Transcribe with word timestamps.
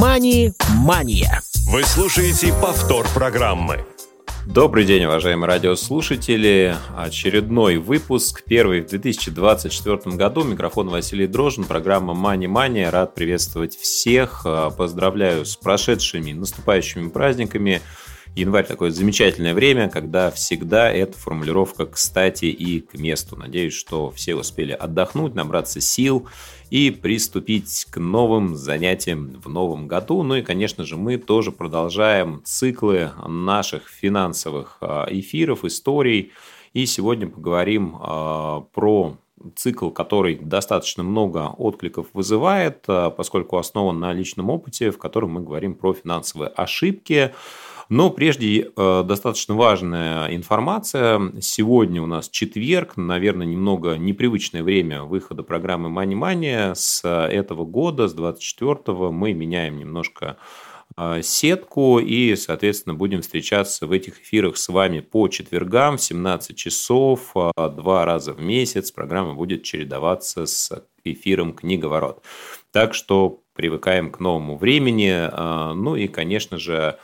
«Мани-мания». 0.00 1.42
Вы 1.72 1.82
слушаете 1.82 2.52
повтор 2.62 3.04
программы. 3.14 3.84
Добрый 4.46 4.84
день, 4.84 5.04
уважаемые 5.04 5.48
радиослушатели. 5.48 6.76
Очередной 6.96 7.78
выпуск, 7.78 8.44
первый 8.46 8.82
в 8.82 8.86
2024 8.86 10.16
году. 10.16 10.44
Микрофон 10.44 10.88
Василий 10.88 11.26
Дрожин, 11.26 11.64
программа 11.64 12.14
Мани 12.14 12.46
Мания. 12.46 12.92
Рад 12.92 13.16
приветствовать 13.16 13.76
всех. 13.76 14.46
Поздравляю 14.76 15.44
с 15.44 15.56
прошедшими, 15.56 16.32
наступающими 16.32 17.08
праздниками. 17.08 17.82
Январь 18.34 18.66
такое 18.66 18.90
замечательное 18.90 19.54
время, 19.54 19.88
когда 19.88 20.30
всегда 20.30 20.90
эта 20.90 21.18
формулировка 21.18 21.86
кстати 21.86 22.44
и 22.44 22.80
к 22.80 22.94
месту. 22.94 23.36
Надеюсь, 23.36 23.74
что 23.74 24.10
все 24.10 24.34
успели 24.34 24.72
отдохнуть, 24.72 25.34
набраться 25.34 25.80
сил 25.80 26.28
и 26.70 26.90
приступить 26.90 27.86
к 27.90 27.98
новым 27.98 28.54
занятиям 28.54 29.40
в 29.42 29.48
новом 29.48 29.88
году. 29.88 30.22
Ну 30.22 30.36
и, 30.36 30.42
конечно 30.42 30.84
же, 30.84 30.96
мы 30.96 31.18
тоже 31.18 31.50
продолжаем 31.50 32.42
циклы 32.44 33.10
наших 33.26 33.88
финансовых 33.88 34.78
а, 34.80 35.06
эфиров, 35.10 35.64
историй. 35.64 36.32
И 36.74 36.86
сегодня 36.86 37.26
поговорим 37.26 37.96
а, 37.98 38.60
про 38.72 39.16
цикл, 39.54 39.90
который 39.90 40.36
достаточно 40.36 41.02
много 41.02 41.48
откликов 41.56 42.06
вызывает, 42.12 42.84
а, 42.86 43.10
поскольку 43.10 43.56
основан 43.56 43.98
на 43.98 44.12
личном 44.12 44.50
опыте, 44.50 44.90
в 44.90 44.98
котором 44.98 45.32
мы 45.32 45.40
говорим 45.40 45.74
про 45.74 45.94
финансовые 45.94 46.48
ошибки. 46.48 47.32
Но 47.88 48.10
прежде 48.10 48.70
э, 48.76 49.02
достаточно 49.06 49.54
важная 49.54 50.34
информация. 50.34 51.32
Сегодня 51.40 52.02
у 52.02 52.06
нас 52.06 52.28
четверг, 52.28 52.98
наверное, 52.98 53.46
немного 53.46 53.96
непривычное 53.96 54.62
время 54.62 55.04
выхода 55.04 55.42
программы 55.42 55.88
Money 55.88 56.12
Money. 56.14 56.74
С 56.74 57.08
этого 57.08 57.64
года, 57.64 58.06
с 58.06 58.12
24 58.12 59.10
мы 59.10 59.32
меняем 59.32 59.78
немножко 59.78 60.36
э, 60.98 61.22
сетку 61.22 61.98
и, 61.98 62.36
соответственно, 62.36 62.94
будем 62.94 63.22
встречаться 63.22 63.86
в 63.86 63.92
этих 63.92 64.20
эфирах 64.20 64.58
с 64.58 64.68
вами 64.68 65.00
по 65.00 65.28
четвергам 65.28 65.96
в 65.96 66.02
17 66.02 66.54
часов, 66.54 67.32
э, 67.34 67.50
два 67.70 68.04
раза 68.04 68.34
в 68.34 68.42
месяц. 68.42 68.90
Программа 68.90 69.32
будет 69.32 69.62
чередоваться 69.62 70.44
с 70.44 70.84
эфиром 71.04 71.54
«Книговорот». 71.54 72.22
Так 72.70 72.92
что 72.92 73.40
привыкаем 73.54 74.12
к 74.12 74.20
новому 74.20 74.58
времени. 74.58 75.26
Ну 75.74 75.96
и, 75.96 76.06
конечно 76.06 76.58
же, 76.58 76.98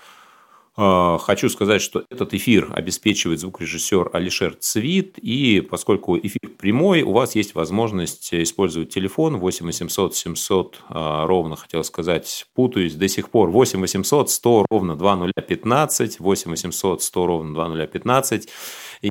хочу 0.77 1.48
сказать, 1.48 1.80
что 1.80 2.05
этот 2.11 2.34
эфир 2.34 2.70
обеспечивает 2.75 3.41
звукорежиссер 3.41 4.11
Алишер 4.12 4.55
Цвит, 4.55 5.19
и 5.19 5.61
поскольку 5.61 6.19
эфир 6.19 6.50
прямой, 6.58 7.03
у 7.03 7.12
вас 7.12 7.34
есть 7.34 7.55
возможность 7.55 8.34
использовать 8.34 8.89
телефон 8.89 9.36
8 9.39 9.67
800 9.67 10.14
700 10.17 10.80
ровно, 10.89 11.56
хотел 11.56 11.84
сказать, 11.84 12.47
путаюсь 12.55 12.95
до 12.95 13.08
сих 13.08 13.30
пор, 13.30 13.50
8 13.50 13.80
800 13.80 14.30
100 14.30 14.67
ровно 14.70 14.97
2015, 14.97 16.20
8 16.20 16.50
800 16.50 17.02
100 17.02 17.27
ровно 17.27 17.55
2015, 17.55 18.48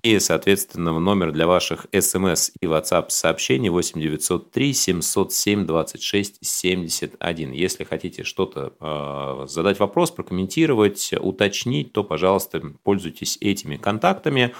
и, 0.02 0.19
соответственно, 0.19 0.99
номер 0.99 1.31
для 1.31 1.45
ваших 1.45 1.86
смс 1.94 2.52
и 2.59 2.66
WhatsApp 2.66 3.05
сообщений 3.09 3.69
8 3.69 4.02
903 4.02 4.73
707 4.73 5.66
26 5.66 6.38
71. 6.41 7.52
Если 7.52 7.83
хотите 7.83 8.23
что-то 8.23 8.73
э, 8.80 9.47
задать 9.47 9.80
вопрос, 9.80 10.11
прокомментировать, 10.11 11.13
уточнить, 11.19 11.94
то, 11.94 12.03
пожалуйста, 12.03 12.61
пользуйтесь 12.83 13.38
этими 13.39 13.75
контактами. 13.77 14.55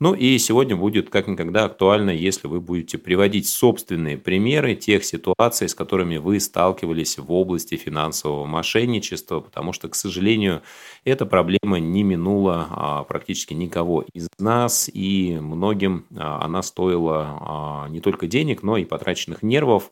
Ну 0.00 0.14
и 0.14 0.38
сегодня 0.38 0.76
будет 0.76 1.10
как 1.10 1.26
никогда 1.26 1.64
актуально, 1.64 2.10
если 2.10 2.46
вы 2.46 2.60
будете 2.60 2.98
приводить 2.98 3.48
собственные 3.48 4.16
примеры 4.16 4.76
тех 4.76 5.04
ситуаций, 5.04 5.68
с 5.68 5.74
которыми 5.74 6.18
вы 6.18 6.38
сталкивались 6.38 7.18
в 7.18 7.32
области 7.32 7.74
финансового 7.74 8.46
мошенничества, 8.46 9.40
потому 9.40 9.72
что, 9.72 9.88
к 9.88 9.96
сожалению, 9.96 10.62
эта 11.02 11.26
проблема 11.26 11.80
не 11.80 12.04
минула 12.04 12.68
а, 12.70 13.02
практически 13.02 13.54
никого 13.54 14.04
из 14.14 14.28
нас, 14.38 14.88
и 14.92 15.36
многим 15.40 16.06
а, 16.16 16.44
она 16.44 16.62
стоила 16.62 17.26
а, 17.40 17.88
не 17.88 17.98
только 17.98 18.28
денег, 18.28 18.62
но 18.62 18.76
и 18.76 18.84
потраченных 18.84 19.42
нервов. 19.42 19.90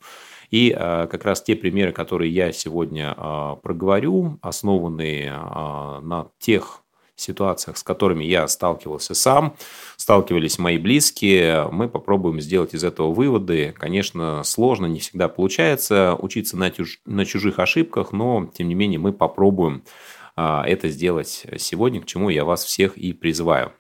И 0.53 0.71
как 0.71 1.25
раз 1.25 1.43
те 1.43 1.57
примеры, 1.57 1.91
которые 1.91 2.33
я 2.33 2.53
сегодня 2.53 3.17
проговорю, 3.65 4.39
основанные 4.43 5.33
на 5.33 6.29
тех 6.39 6.86
ситуациях, 7.17 7.77
с 7.79 7.83
которыми 7.83 8.25
я 8.25 8.47
сталкивался 8.49 9.15
сам, 9.15 9.57
сталкивались 9.97 10.59
мои 10.59 10.79
близкие, 10.79 11.69
мы 11.73 11.89
попробуем 11.89 12.41
сделать 12.41 12.75
из 12.75 12.85
этого 12.85 13.13
выводы. 13.13 13.75
Конечно, 13.77 14.43
сложно, 14.45 14.87
не 14.87 15.01
всегда 15.01 15.29
получается 15.29 16.17
учиться 16.19 16.57
на, 16.57 16.71
чуж... 16.71 17.01
на 17.07 17.25
чужих 17.25 17.59
ошибках, 17.59 18.13
но, 18.13 18.51
тем 18.55 18.69
не 18.69 18.75
менее, 18.75 18.99
мы 18.99 19.13
попробуем 19.13 19.83
а, 20.37 20.65
это 20.67 20.89
сделать 20.89 21.47
сегодня, 21.59 22.01
к 22.01 22.07
чему 22.07 22.29
я 22.29 22.45
вас 22.45 22.65
всех 22.65 22.97
и 22.99 23.13
призываю. 23.13 23.73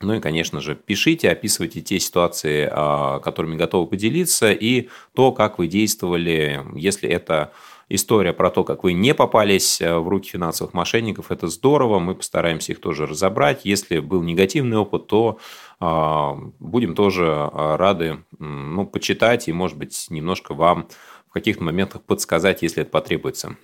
Ну 0.00 0.14
и, 0.14 0.20
конечно 0.20 0.60
же, 0.60 0.74
пишите, 0.74 1.30
описывайте 1.30 1.80
те 1.80 2.00
ситуации, 2.00 2.68
а, 2.70 3.20
которыми 3.20 3.56
готовы 3.56 3.86
поделиться, 3.86 4.52
и 4.52 4.88
то, 5.14 5.32
как 5.32 5.58
вы 5.58 5.68
действовали, 5.68 6.60
если 6.74 7.08
это 7.08 7.52
история 7.94 8.32
про 8.32 8.50
то, 8.50 8.64
как 8.64 8.84
вы 8.84 8.92
не 8.92 9.14
попались 9.14 9.80
э, 9.80 9.96
в 9.98 10.08
руки 10.08 10.30
финансовых 10.30 10.74
мошенников, 10.74 11.30
это 11.30 11.46
здорово, 11.46 11.98
мы 11.98 12.14
постараемся 12.14 12.72
их 12.72 12.80
тоже 12.80 13.06
разобрать. 13.06 13.64
Если 13.64 13.98
был 13.98 14.22
негативный 14.22 14.78
опыт, 14.78 15.06
то 15.06 15.38
а, 15.80 16.36
будем 16.58 16.94
тоже 16.94 17.26
а, 17.28 17.76
рады 17.76 18.24
ну, 18.38 18.86
почитать 18.86 19.48
и, 19.48 19.52
может 19.52 19.76
быть, 19.76 20.06
немножко 20.10 20.54
вам 20.54 20.88
в 21.28 21.32
каких-то 21.32 21.64
моментах 21.64 22.02
подсказать, 22.02 22.62
если 22.62 22.82
это 22.82 22.90
потребуется. 22.90 23.56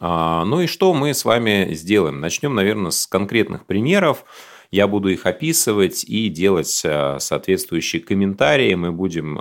А, 0.00 0.44
ну 0.44 0.60
и 0.60 0.66
что 0.66 0.94
мы 0.94 1.12
с 1.12 1.24
вами 1.24 1.74
сделаем? 1.74 2.20
Начнем, 2.20 2.54
наверное, 2.54 2.90
с 2.90 3.06
конкретных 3.06 3.66
примеров. 3.66 4.24
Я 4.70 4.86
буду 4.88 5.08
их 5.08 5.26
описывать 5.26 6.04
и 6.04 6.28
делать 6.28 6.68
соответствующие 6.68 8.02
комментарии. 8.02 8.74
Мы 8.74 8.90
будем 8.90 9.38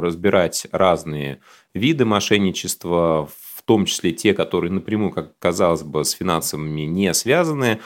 разбирать 0.00 0.68
разные 0.70 1.40
виды 1.74 2.04
мошенничества, 2.04 3.28
в 3.56 3.62
том 3.64 3.84
числе 3.84 4.12
те, 4.12 4.34
которые 4.34 4.72
напрямую, 4.72 5.12
как 5.12 5.38
казалось 5.38 5.82
бы, 5.82 6.04
с 6.04 6.12
финансовыми 6.12 6.82
не 6.82 7.14
связаны. 7.14 7.80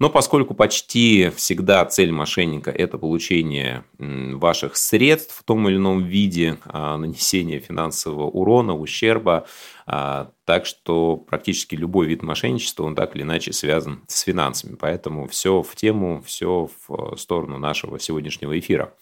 Но 0.00 0.08
поскольку 0.08 0.54
почти 0.54 1.30
всегда 1.36 1.84
цель 1.84 2.10
мошенника– 2.10 2.70
это 2.72 2.96
получение 2.96 3.84
ваших 3.98 4.76
средств 4.76 5.38
в 5.38 5.44
том 5.44 5.68
или 5.68 5.76
ином 5.76 6.02
виде, 6.02 6.56
а, 6.64 6.96
нанесение 6.96 7.60
финансового 7.60 8.24
урона, 8.24 8.74
ущерба, 8.74 9.46
а, 9.86 10.30
так 10.46 10.64
что 10.64 11.18
практически 11.18 11.74
любой 11.74 12.06
вид 12.06 12.22
мошенничества, 12.22 12.84
он 12.84 12.94
так 12.94 13.14
или 13.14 13.24
иначе 13.24 13.52
связан 13.52 14.02
с 14.08 14.22
финансами. 14.22 14.74
Поэтому 14.74 15.28
все 15.28 15.60
в 15.62 15.76
тему, 15.76 16.22
все 16.24 16.70
в 16.88 17.16
сторону 17.18 17.58
нашего 17.58 18.00
сегодняшнего 18.00 18.58
эфира. 18.58 18.94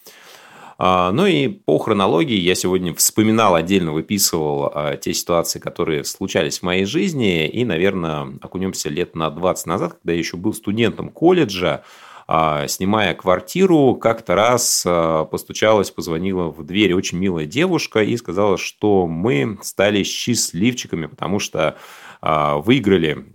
А, 0.81 1.11
ну 1.11 1.25
и 1.25 1.49
по 1.49 1.77
хронологии 1.77 2.37
я 2.39 2.55
сегодня 2.55 2.95
вспоминал, 2.95 3.55
отдельно 3.55 3.91
выписывал 3.91 4.71
а, 4.73 4.95
те 4.95 5.13
ситуации, 5.13 5.59
которые 5.59 6.05
случались 6.05 6.59
в 6.59 6.63
моей 6.63 6.85
жизни. 6.85 7.49
И, 7.49 7.65
наверное, 7.65 8.39
окунемся 8.41 8.87
лет 8.87 9.13
на 9.13 9.29
20 9.29 9.65
назад, 9.65 9.93
когда 9.95 10.13
я 10.13 10.19
еще 10.19 10.37
был 10.37 10.53
студентом 10.53 11.09
колледжа. 11.09 11.83
А, 12.31 12.65
снимая 12.67 13.13
квартиру, 13.13 13.95
как-то 13.95 14.35
раз 14.35 14.87
постучалась, 15.29 15.91
позвонила 15.91 16.43
в 16.49 16.63
дверь 16.63 16.93
очень 16.93 17.17
милая 17.17 17.45
девушка 17.45 18.01
и 18.01 18.15
сказала, 18.15 18.57
что 18.57 19.05
мы 19.05 19.57
стали 19.61 20.03
счастливчиками, 20.03 21.07
потому 21.07 21.39
что 21.39 21.77
выиграли 22.21 23.25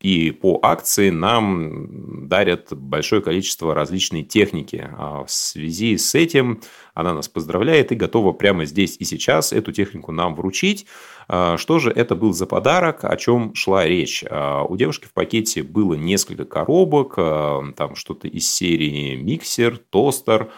и 0.00 0.32
по 0.32 0.58
акции 0.62 1.10
нам 1.10 2.26
дарят 2.26 2.72
большое 2.72 3.22
количество 3.22 3.72
различной 3.72 4.24
техники. 4.24 4.90
В 4.98 5.30
связи 5.30 5.96
с 5.96 6.16
этим 6.16 6.60
она 6.94 7.14
нас 7.14 7.28
поздравляет 7.28 7.92
и 7.92 7.96
готова 7.96 8.32
прямо 8.32 8.64
здесь 8.64 8.96
и 8.98 9.04
сейчас 9.04 9.52
эту 9.52 9.72
технику 9.72 10.12
нам 10.12 10.34
вручить. 10.34 10.86
А, 11.28 11.56
что 11.56 11.78
же 11.78 11.90
это 11.90 12.14
был 12.14 12.32
за 12.32 12.46
подарок, 12.46 13.04
о 13.04 13.16
чем 13.16 13.54
шла 13.54 13.86
речь? 13.86 14.24
А, 14.28 14.64
у 14.64 14.76
девушки 14.76 15.06
в 15.06 15.12
пакете 15.12 15.62
было 15.62 15.94
несколько 15.94 16.44
коробок, 16.44 17.14
а, 17.16 17.62
там 17.76 17.94
что-то 17.94 18.28
из 18.28 18.50
серии 18.52 19.16
миксер, 19.16 19.78
тостер, 19.78 20.50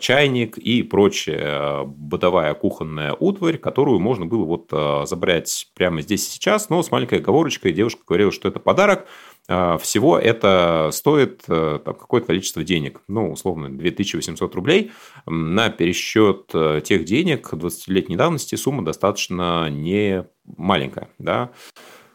чайник 0.00 0.56
и 0.58 0.82
прочая 0.82 1.82
бытовая 1.84 2.54
кухонная 2.54 3.14
утварь, 3.18 3.58
которую 3.58 3.98
можно 3.98 4.26
было 4.26 4.44
вот 4.44 5.08
забрать 5.08 5.68
прямо 5.74 6.00
здесь 6.02 6.26
и 6.28 6.30
сейчас, 6.30 6.68
но 6.68 6.82
с 6.82 6.90
маленькой 6.90 7.18
оговорочкой 7.18 7.72
девушка 7.72 8.02
говорила, 8.06 8.30
что 8.30 8.48
это 8.48 8.60
подарок, 8.60 9.06
а, 9.50 9.78
всего 9.78 10.18
это 10.18 10.90
стоит 10.92 11.44
э, 11.48 11.80
там, 11.82 11.94
какое-то 11.94 12.26
количество 12.26 12.62
денег, 12.62 13.00
ну, 13.08 13.32
условно, 13.32 13.70
2800 13.70 14.54
рублей. 14.54 14.92
На 15.24 15.70
пересчет 15.70 16.50
э, 16.52 16.82
тех 16.84 17.04
денег 17.04 17.48
20-летней 17.54 18.16
давности 18.16 18.56
сумма 18.56 18.84
достаточно 18.84 19.70
не 19.70 20.26
маленькая, 20.44 21.08
да, 21.18 21.50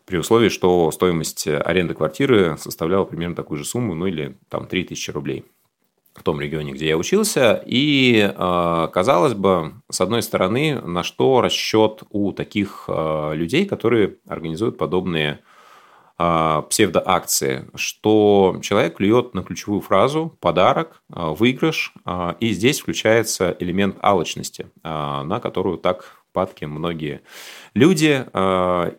при 0.05 0.17
условии, 0.17 0.49
что 0.49 0.91
стоимость 0.91 1.47
аренды 1.47 1.95
квартиры 1.95 2.55
составляла 2.59 3.05
примерно 3.05 3.35
такую 3.35 3.57
же 3.57 3.65
сумму, 3.65 3.95
ну 3.95 4.05
или 4.05 4.37
там 4.49 4.67
3000 4.67 5.09
рублей. 5.09 5.43
В 6.13 6.23
том 6.23 6.39
регионе, 6.39 6.73
где 6.73 6.87
я 6.87 6.97
учился. 6.97 7.63
И, 7.65 8.31
казалось 8.93 9.33
бы, 9.33 9.73
с 9.89 9.99
одной 9.99 10.21
стороны, 10.21 10.79
на 10.81 11.03
что 11.03 11.41
расчет 11.41 12.03
у 12.09 12.31
таких 12.31 12.87
людей, 12.87 13.65
которые 13.65 14.17
организуют 14.27 14.77
подобные 14.77 15.39
псевдоакции, 16.15 17.65
что 17.73 18.59
человек 18.61 18.97
клюет 18.97 19.33
на 19.33 19.41
ключевую 19.41 19.81
фразу 19.81 20.37
«подарок», 20.39 21.01
«выигрыш», 21.09 21.93
и 22.39 22.51
здесь 22.51 22.81
включается 22.81 23.57
элемент 23.59 23.97
алчности, 23.99 24.67
на 24.83 25.39
которую 25.41 25.79
так 25.79 26.23
падки 26.31 26.65
многие 26.65 27.21
люди. 27.73 28.23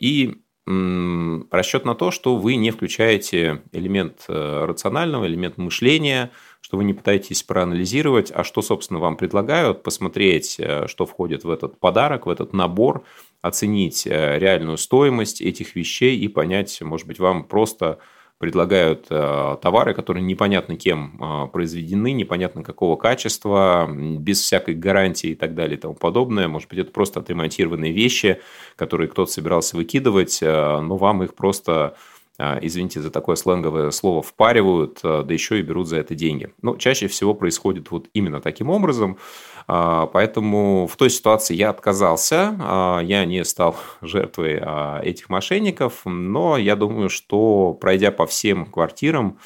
И 0.01 0.35
расчет 0.67 1.85
на 1.85 1.95
то, 1.95 2.11
что 2.11 2.37
вы 2.37 2.57
не 2.57 2.71
включаете 2.71 3.63
элемент 3.73 4.25
э, 4.29 4.65
рационального, 4.65 5.27
элемент 5.27 5.59
мышления, 5.59 6.31
что 6.65 6.79
вы 6.79 6.85
не 6.85 6.95
пытаетесь 6.95 7.43
проанализировать, 7.43 8.33
а 8.35 8.43
что, 8.43 8.63
собственно, 8.63 8.99
вам 8.99 9.19
предлагают, 9.19 9.83
посмотреть, 9.83 10.57
э, 10.59 10.87
что 10.87 11.05
входит 11.05 11.45
в 11.45 11.51
этот 11.51 11.79
подарок, 11.79 12.25
в 12.25 12.31
этот 12.31 12.55
набор, 12.55 13.05
оценить 13.43 14.07
э, 14.07 14.39
реальную 14.39 14.79
стоимость 14.79 15.43
этих 15.43 15.77
вещей 15.77 16.17
и 16.19 16.27
понять, 16.27 16.81
может 16.81 17.07
быть, 17.07 17.19
вам 17.19 17.45
просто 17.45 17.99
предлагают 18.39 19.09
э, 19.11 19.57
товары, 19.61 19.93
которые 19.93 20.23
непонятно 20.23 20.77
кем 20.77 21.51
произведены, 21.53 22.13
непонятно 22.13 22.63
какого 22.63 22.97
качества, 22.97 23.87
без 23.87 24.41
всякой 24.41 24.75
гарантии 24.75 25.31
и 25.31 25.35
так 25.35 25.55
далее 25.55 25.77
и 25.77 25.81
тому 25.81 25.95
подобное. 25.95 26.49
Может 26.49 26.71
быть, 26.71 26.79
это 26.79 26.93
просто 26.93 27.21
отремонтированные 27.21 27.93
вещи, 27.93 28.41
которые 28.77 29.11
кто-то 29.11 29.31
собирался 29.31 29.77
выкидывать, 29.77 30.39
но 30.41 30.97
вам 30.97 31.23
их 31.25 31.35
просто 31.35 31.95
извините 32.39 33.01
за 33.01 33.11
такое 33.11 33.37
сленговое 33.37 33.91
слово, 33.91 34.23
впаривают, 34.23 35.01
да 35.03 35.27
еще 35.29 35.61
и 35.61 35.63
берут 35.63 35.89
за 35.89 35.99
это 35.99 36.15
деньги. 36.15 36.53
Но 36.63 36.77
чаще 36.77 37.07
всего 37.07 37.35
происходит 37.35 37.91
вот 37.91 38.09
именно 38.13 38.41
таким 38.41 38.71
образом. 38.71 39.19
А, 39.67 40.07
поэтому 40.07 40.87
в 40.87 40.97
той 40.97 41.11
ситуации 41.11 41.55
я 41.55 41.71
отказался, 41.71 42.57
а, 42.61 43.01
я 43.01 43.25
не 43.25 43.45
стал 43.45 43.77
жертвой 44.03 44.59
а, 44.61 45.01
этих 45.03 45.29
мошенников, 45.31 46.03
но 46.05 46.57
я 46.57 46.77
думаю, 46.77 47.09
что 47.09 47.77
пройдя 47.81 48.11
по 48.11 48.27
всем 48.27 48.67
квартирам 48.67 49.39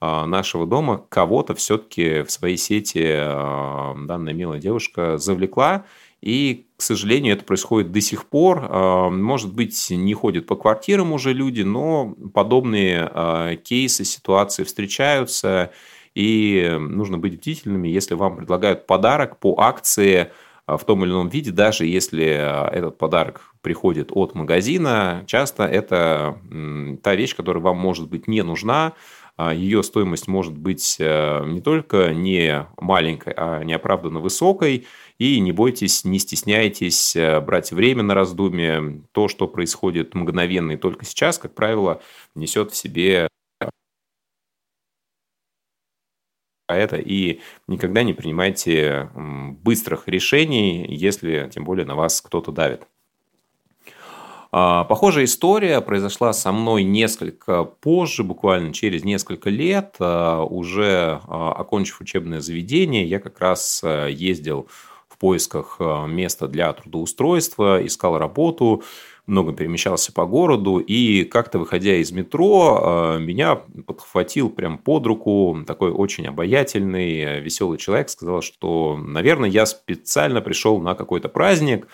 нашего 0.00 0.66
дома, 0.66 1.06
кого-то 1.08 1.54
все-таки 1.54 2.22
в 2.22 2.30
своей 2.32 2.56
сети 2.56 3.04
данная 3.04 4.32
милая 4.32 4.58
девушка 4.58 5.16
завлекла, 5.16 5.84
и, 6.20 6.66
к 6.82 6.84
сожалению, 6.84 7.34
это 7.34 7.44
происходит 7.44 7.92
до 7.92 8.00
сих 8.00 8.26
пор. 8.26 8.68
Может 9.12 9.54
быть, 9.54 9.86
не 9.90 10.14
ходят 10.14 10.46
по 10.46 10.56
квартирам 10.56 11.12
уже 11.12 11.32
люди, 11.32 11.62
но 11.62 12.16
подобные 12.34 13.56
кейсы, 13.62 14.04
ситуации 14.04 14.64
встречаются. 14.64 15.70
И 16.16 16.76
нужно 16.80 17.18
быть 17.18 17.38
бдительными, 17.38 17.86
если 17.86 18.14
вам 18.14 18.36
предлагают 18.36 18.88
подарок 18.88 19.38
по 19.38 19.54
акции 19.58 20.32
а, 20.66 20.76
в 20.76 20.84
том 20.84 21.04
или 21.04 21.10
ином 21.10 21.28
виде, 21.28 21.50
даже 21.50 21.86
если 21.86 22.36
а, 22.38 22.68
этот 22.68 22.98
подарок 22.98 23.54
приходит 23.62 24.10
от 24.12 24.34
магазина, 24.34 25.24
часто 25.26 25.64
это 25.64 26.38
та 27.02 27.14
вещь, 27.14 27.34
которая 27.36 27.62
вам 27.62 27.78
может 27.78 28.10
быть 28.10 28.28
не 28.28 28.42
нужна, 28.42 28.86
а, 28.86 28.92
ее 29.54 29.82
стоимость 29.82 30.28
может 30.28 30.56
быть 30.56 30.96
не 30.98 31.60
только 31.60 32.12
не 32.14 32.66
маленькой, 32.80 33.32
а 33.36 33.64
неоправданно 33.64 34.20
высокой. 34.20 34.86
И 35.18 35.40
не 35.40 35.52
бойтесь, 35.52 36.04
не 36.04 36.18
стесняйтесь 36.18 37.16
брать 37.42 37.72
время 37.72 38.02
на 38.02 38.14
раздумье. 38.14 39.02
То, 39.12 39.28
что 39.28 39.48
происходит 39.48 40.14
мгновенно 40.14 40.72
и 40.72 40.76
только 40.76 41.04
сейчас, 41.04 41.38
как 41.38 41.54
правило, 41.54 42.02
несет 42.34 42.72
в 42.72 42.76
себе 42.76 43.28
а 46.66 46.76
это 46.76 46.96
и 46.96 47.40
никогда 47.66 48.02
не 48.02 48.14
принимайте 48.14 49.10
быстрых 49.14 50.08
решений, 50.08 50.86
если 50.88 51.48
тем 51.52 51.64
более 51.64 51.84
на 51.86 51.94
вас 51.96 52.20
кто-то 52.22 52.52
давит. 52.52 52.86
А, 54.54 54.84
похожая 54.84 55.24
история 55.24 55.80
произошла 55.80 56.34
со 56.34 56.52
мной 56.52 56.84
несколько 56.84 57.64
позже, 57.64 58.22
буквально 58.22 58.74
через 58.74 59.02
несколько 59.02 59.48
лет. 59.48 59.96
А, 59.98 60.42
уже 60.44 61.20
окончив 61.26 62.00
учебное 62.02 62.40
заведение, 62.40 63.06
я 63.06 63.18
как 63.18 63.40
раз 63.40 63.82
ездил 63.82 64.68
в 65.08 65.16
поисках 65.16 65.78
места 65.80 66.48
для 66.48 66.72
трудоустройства, 66.72 67.84
искал 67.84 68.18
работу 68.18 68.82
много 69.26 69.52
перемещался 69.52 70.12
по 70.12 70.26
городу, 70.26 70.78
и 70.78 71.24
как-то 71.24 71.58
выходя 71.58 71.94
из 71.96 72.10
метро, 72.12 72.80
а, 72.82 73.18
меня 73.18 73.60
подхватил 73.86 74.50
прям 74.50 74.78
под 74.78 75.06
руку 75.06 75.58
такой 75.66 75.90
очень 75.90 76.26
обаятельный, 76.26 77.40
веселый 77.40 77.78
человек, 77.78 78.08
сказал, 78.08 78.42
что, 78.42 78.96
наверное, 78.96 79.48
я 79.48 79.66
специально 79.66 80.40
пришел 80.40 80.80
на 80.80 80.94
какой-то 80.94 81.28
праздник, 81.28 81.88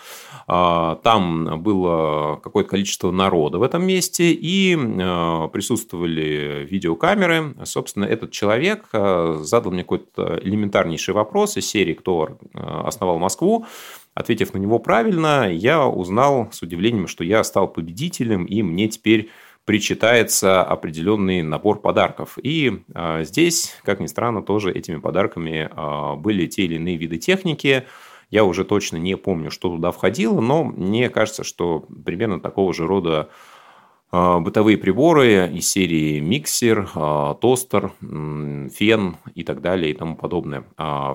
а, 0.47 0.95
там 1.03 1.61
было 1.61 2.39
какое-то 2.41 2.69
количество 2.69 3.11
народа 3.11 3.57
в 3.57 3.63
этом 3.63 3.85
месте, 3.85 4.31
и 4.31 4.77
а, 4.77 5.47
присутствовали 5.47 6.67
видеокамеры. 6.69 7.55
Собственно, 7.65 8.05
этот 8.05 8.31
человек 8.31 8.89
задал 8.91 9.71
мне 9.71 9.83
какой-то 9.83 10.39
элементарнейший 10.43 11.13
вопрос 11.13 11.57
из 11.57 11.67
серии 11.67 11.93
«Кто 11.93 12.37
основал 12.53 13.19
Москву?», 13.19 13.65
Ответив 14.19 14.53
на 14.53 14.57
него 14.57 14.79
правильно, 14.79 15.49
я 15.49 15.87
узнал 15.87 16.49
с 16.51 16.61
удивлением, 16.61 17.07
что 17.07 17.23
я 17.23 17.41
стал 17.43 17.69
победителем, 17.69 18.43
и 18.43 18.61
мне 18.61 18.89
теперь 18.89 19.29
причитается 19.69 20.63
определенный 20.63 21.43
набор 21.43 21.79
подарков. 21.79 22.39
И 22.41 22.81
а, 22.95 23.21
здесь, 23.23 23.75
как 23.83 23.99
ни 23.99 24.07
странно, 24.07 24.41
тоже 24.41 24.71
этими 24.73 24.95
подарками 24.95 25.69
а, 25.71 26.15
были 26.15 26.47
те 26.47 26.63
или 26.63 26.77
иные 26.77 26.97
виды 26.97 27.19
техники. 27.19 27.83
Я 28.31 28.45
уже 28.45 28.65
точно 28.65 28.97
не 28.97 29.15
помню, 29.15 29.51
что 29.51 29.69
туда 29.69 29.91
входило, 29.91 30.41
но 30.41 30.63
мне 30.63 31.11
кажется, 31.11 31.43
что 31.43 31.85
примерно 32.03 32.39
такого 32.39 32.73
же 32.73 32.87
рода 32.87 33.29
а, 34.09 34.39
бытовые 34.39 34.79
приборы 34.79 35.47
из 35.53 35.69
серии 35.69 36.19
миксер, 36.19 36.89
тостер, 37.39 37.91
фен 38.01 39.17
и 39.35 39.43
так 39.43 39.61
далее 39.61 39.91
и 39.91 39.93
тому 39.93 40.15
подобное. 40.15 40.63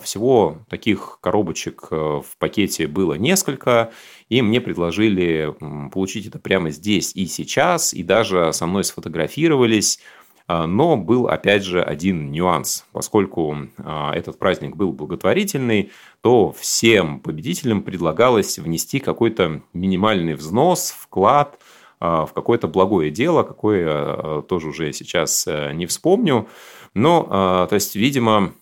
Всего 0.01 0.59
таких 0.69 1.19
коробочек 1.21 1.89
э, 1.91 1.97
в 1.97 2.37
пакете 2.39 2.87
было 2.87 3.15
несколько, 3.15 3.91
и 4.29 4.43
мне 4.43 4.61
предложили 4.61 5.55
получить 5.91 6.27
это 6.27 6.39
прямо 6.39 6.71
здесь 6.71 7.13
и 7.15 7.27
сейчас, 7.27 7.93
и 7.95 8.03
даже 8.03 8.53
со 8.53 8.67
мной 8.67 8.85
сфотографировались. 8.85 10.01
Но 10.47 10.99
был, 10.99 11.29
опять 11.29 11.65
же, 11.65 11.83
один 11.83 12.31
нюанс. 12.31 12.85
Поскольку 12.93 13.57
этот 14.13 14.39
праздник 14.39 14.77
был 14.77 14.93
благотворительный, 14.93 15.91
то 16.21 16.53
всем 16.53 17.21
победителям 17.21 17.83
предлагалось 17.83 18.59
внести 18.59 18.99
какой-то 19.01 19.63
минимальный 19.73 20.35
взнос, 20.35 20.91
вклад– 20.91 21.59
а, 22.01 22.27
в 22.27 22.35
какое-то 22.35 22.69
благое 22.69 23.11
дело, 23.11 23.45
какое 23.45 23.87
а, 23.89 24.43
тоже 24.43 24.69
уже 24.69 24.93
сейчас 24.93 25.47
э, 25.47 25.73
не 25.73 25.87
вспомню. 25.87 26.49
Но, 26.93 27.27
а, 27.31 27.67
то 27.67 27.77
есть, 27.77 27.97
видимо, 27.97 28.53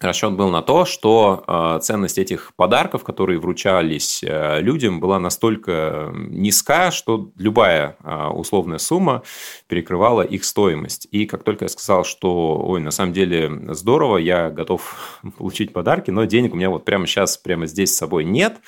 расчет 0.00 0.32
был 0.32 0.48
на 0.48 0.62
то, 0.62 0.84
что 0.84 1.78
ценность 1.82 2.18
этих 2.18 2.52
подарков, 2.56 3.04
которые 3.04 3.38
вручались 3.38 4.22
э, 4.22 4.60
людям, 4.60 5.00
была 5.00 5.18
настолько 5.18 6.10
низка, 6.14 6.90
что 6.90 7.30
любая 7.36 7.96
условная 8.32 8.78
сумма 8.78 9.22
перекрывала 9.68 10.22
их 10.22 10.44
стоимость. 10.44 11.06
И 11.10 11.26
как 11.26 11.42
только 11.42 11.66
я 11.66 11.68
сказал, 11.68 12.04
что, 12.04 12.58
ой, 12.58 12.80
на 12.80 12.90
самом 12.90 13.12
деле 13.12 13.74
здорово, 13.74 14.18
я 14.18 14.50
готов 14.50 15.20
получить 15.38 15.72
подарки, 15.72 16.10
но 16.10 16.24
денег 16.24 16.54
у 16.54 16.56
меня 16.56 16.70
вот 16.70 16.84
прямо 16.84 17.06
сейчас, 17.06 17.36
прямо 17.36 17.66
здесь 17.66 17.94
с 17.94 17.98
собой 17.98 18.24
нет, 18.24 18.58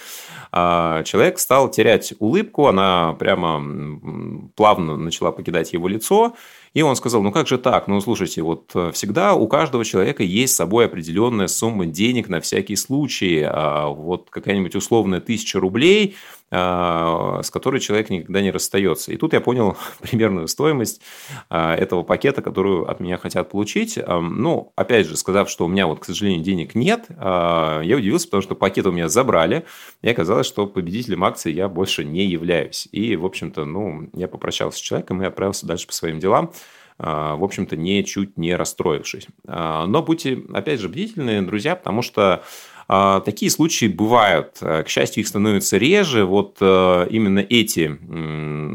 человек 0.53 1.39
стал 1.39 1.71
терять 1.71 2.15
улыбку, 2.19 2.67
она 2.67 3.15
прямо 3.19 4.51
плавно 4.55 4.97
начала 4.97 5.33
покидать 5.33 5.73
его 5.73 5.89
лицо, 5.89 6.35
и 6.75 6.83
он 6.83 6.97
сказал, 6.97 7.23
ну 7.23 7.33
как 7.33 7.49
же 7.49 7.59
так? 7.59 7.87
Ну 7.87 8.00
слушайте, 8.00 8.43
вот 8.43 8.71
э, 8.75 8.93
всегда 8.93 9.35
у 9.35 9.47
каждого 9.47 9.85
человека 9.85 10.23
есть 10.23 10.55
с 10.55 10.57
собой 10.57 10.87
определенная 10.87 11.47
сумма 11.47 11.85
денег 11.87 12.29
на 12.29 12.41
всякий 12.41 12.76
случай. 12.76 13.43
А 13.47 13.88
вот 13.88 14.29
какая-нибудь 14.31 14.75
условная 14.75 15.21
тысяча 15.21 15.61
рублей, 15.61 16.17
с 16.52 17.50
которой 17.50 17.80
человек 17.80 18.11
никогда 18.11 18.42
не 18.42 18.50
расстается. 18.50 19.11
И 19.11 19.16
тут 19.16 19.32
я 19.32 19.40
понял 19.40 19.76
примерную 20.00 20.49
стоимость 20.49 21.00
а, 21.49 21.75
этого 21.75 22.02
пакета, 22.02 22.42
которую 22.42 22.90
от 22.90 23.00
меня 23.00 23.16
хотят 23.16 23.50
получить. 23.50 23.99
Ну, 24.06 24.73
опять 24.76 25.06
же, 25.06 25.16
сказав, 25.16 25.49
что 25.49 25.64
у 25.64 25.68
меня 25.68 25.87
вот, 25.87 26.00
к 26.00 26.04
сожалению, 26.04 26.42
денег 26.42 26.75
нет, 26.75 27.06
я 27.09 27.94
удивился, 27.97 28.26
потому 28.26 28.42
что 28.42 28.54
пакет 28.54 28.87
у 28.87 28.92
меня 28.92 29.09
забрали, 29.09 29.64
и 30.02 30.11
оказалось, 30.11 30.47
что 30.47 30.66
победителем 30.66 31.25
акции 31.25 31.52
я 31.52 31.68
больше 31.68 32.04
не 32.04 32.26
являюсь. 32.26 32.88
И, 32.92 33.16
в 33.16 33.25
общем-то, 33.25 33.64
ну, 33.64 34.11
я 34.12 34.28
попрощался 34.28 34.78
с 34.78 34.80
человеком 34.80 35.23
и 35.23 35.26
отправился 35.26 35.66
дальше 35.66 35.87
по 35.87 35.92
своим 35.92 36.18
делам. 36.18 36.52
А, 36.99 37.37
в 37.37 37.42
общем-то, 37.44 37.76
не 37.76 38.04
чуть 38.04 38.37
не 38.37 38.54
расстроившись. 38.54 39.26
А, 39.47 39.87
но 39.87 40.02
будьте, 40.02 40.42
опять 40.52 40.80
же, 40.80 40.88
бдительны, 40.88 41.42
друзья, 41.42 41.75
потому 41.75 42.02
что 42.02 42.23
А, 42.23 42.42
такие 42.87 43.51
случаи 43.51 43.87
бывают. 43.87 44.59
К 44.61 44.85
счастью, 44.87 45.23
их 45.23 45.29
становится 45.29 45.79
реже. 45.79 46.25
Вот 46.25 46.59
э, 46.61 47.07
именно 47.11 47.41
эти 47.41 47.99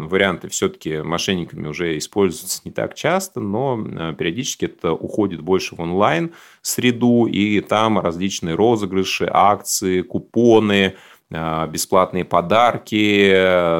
варианты 0.07 0.49
все-таки 0.49 1.01
мошенниками 1.01 1.67
уже 1.67 1.97
используются 1.97 2.61
не 2.65 2.71
так 2.71 2.95
часто, 2.95 3.39
но 3.39 3.79
э, 3.79 4.13
периодически 4.17 4.65
это 4.65 4.93
уходит 4.93 5.41
больше 5.41 5.75
в 5.75 5.81
онлайн 5.81 6.31
среду, 6.61 7.25
и 7.25 7.59
там 7.61 7.99
различные 7.99 8.55
розыгрыши, 8.55 9.29
акции, 9.31 10.01
купоны, 10.01 10.95
э, 11.29 11.67
бесплатные 11.67 12.25
подарки, 12.25 13.29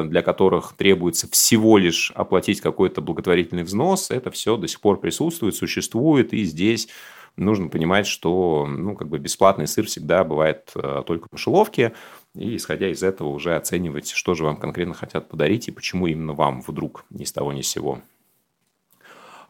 для 0.08 0.22
которых 0.22 0.74
требуется 0.76 1.28
всего 1.30 1.78
лишь 1.78 2.12
оплатить 2.14 2.60
какой-то 2.60 3.00
благотворительный 3.00 3.64
взнос, 3.64 4.10
это 4.10 4.30
все 4.30 4.56
до 4.56 4.68
сих 4.68 4.80
пор 4.80 5.00
присутствует, 5.00 5.54
существует, 5.54 6.32
и 6.32 6.44
здесь 6.44 6.88
нужно 7.38 7.68
понимать, 7.68 8.06
что 8.06 8.66
ну, 8.68 8.94
как 8.94 9.08
бы 9.08 9.18
бесплатный 9.18 9.66
сыр 9.66 9.86
всегда 9.86 10.24
бывает 10.24 10.70
э, 10.74 11.02
только 11.06 11.28
в 11.28 11.32
мышеловке, 11.32 11.94
и 12.34 12.56
исходя 12.56 12.88
из 12.90 13.02
этого 13.02 13.28
уже 13.28 13.56
оценивать, 13.56 14.10
что 14.10 14.34
же 14.34 14.44
вам 14.44 14.56
конкретно 14.56 14.94
хотят 14.94 15.28
подарить 15.28 15.68
и 15.68 15.72
почему 15.72 16.06
именно 16.06 16.32
вам 16.32 16.60
вдруг 16.60 17.04
ни 17.10 17.24
с 17.24 17.32
того 17.32 17.52
ни 17.52 17.62
с 17.62 17.68
сего. 17.68 18.00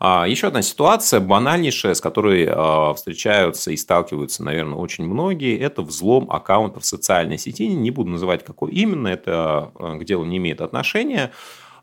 А 0.01 0.29
еще 0.29 0.47
одна 0.47 0.63
ситуация, 0.63 1.19
банальнейшая, 1.19 1.95
с 1.95 2.01
которой 2.01 2.45
э, 2.45 2.95
встречаются 2.95 3.73
и 3.73 3.77
сталкиваются, 3.77 4.45
наверное, 4.45 4.79
очень 4.79 5.05
многие, 5.05 5.59
это 5.59 5.83
взлом 5.83 6.31
аккаунтов 6.31 6.85
социальной 6.85 7.37
сети. 7.37 7.67
Не 7.67 7.91
буду 7.91 8.11
называть, 8.11 8.45
какой 8.45 8.71
именно, 8.71 9.09
это 9.09 9.73
э, 9.77 9.99
к 9.99 10.05
делу 10.05 10.25
не 10.25 10.37
имеет 10.37 10.61
отношения. 10.61 11.33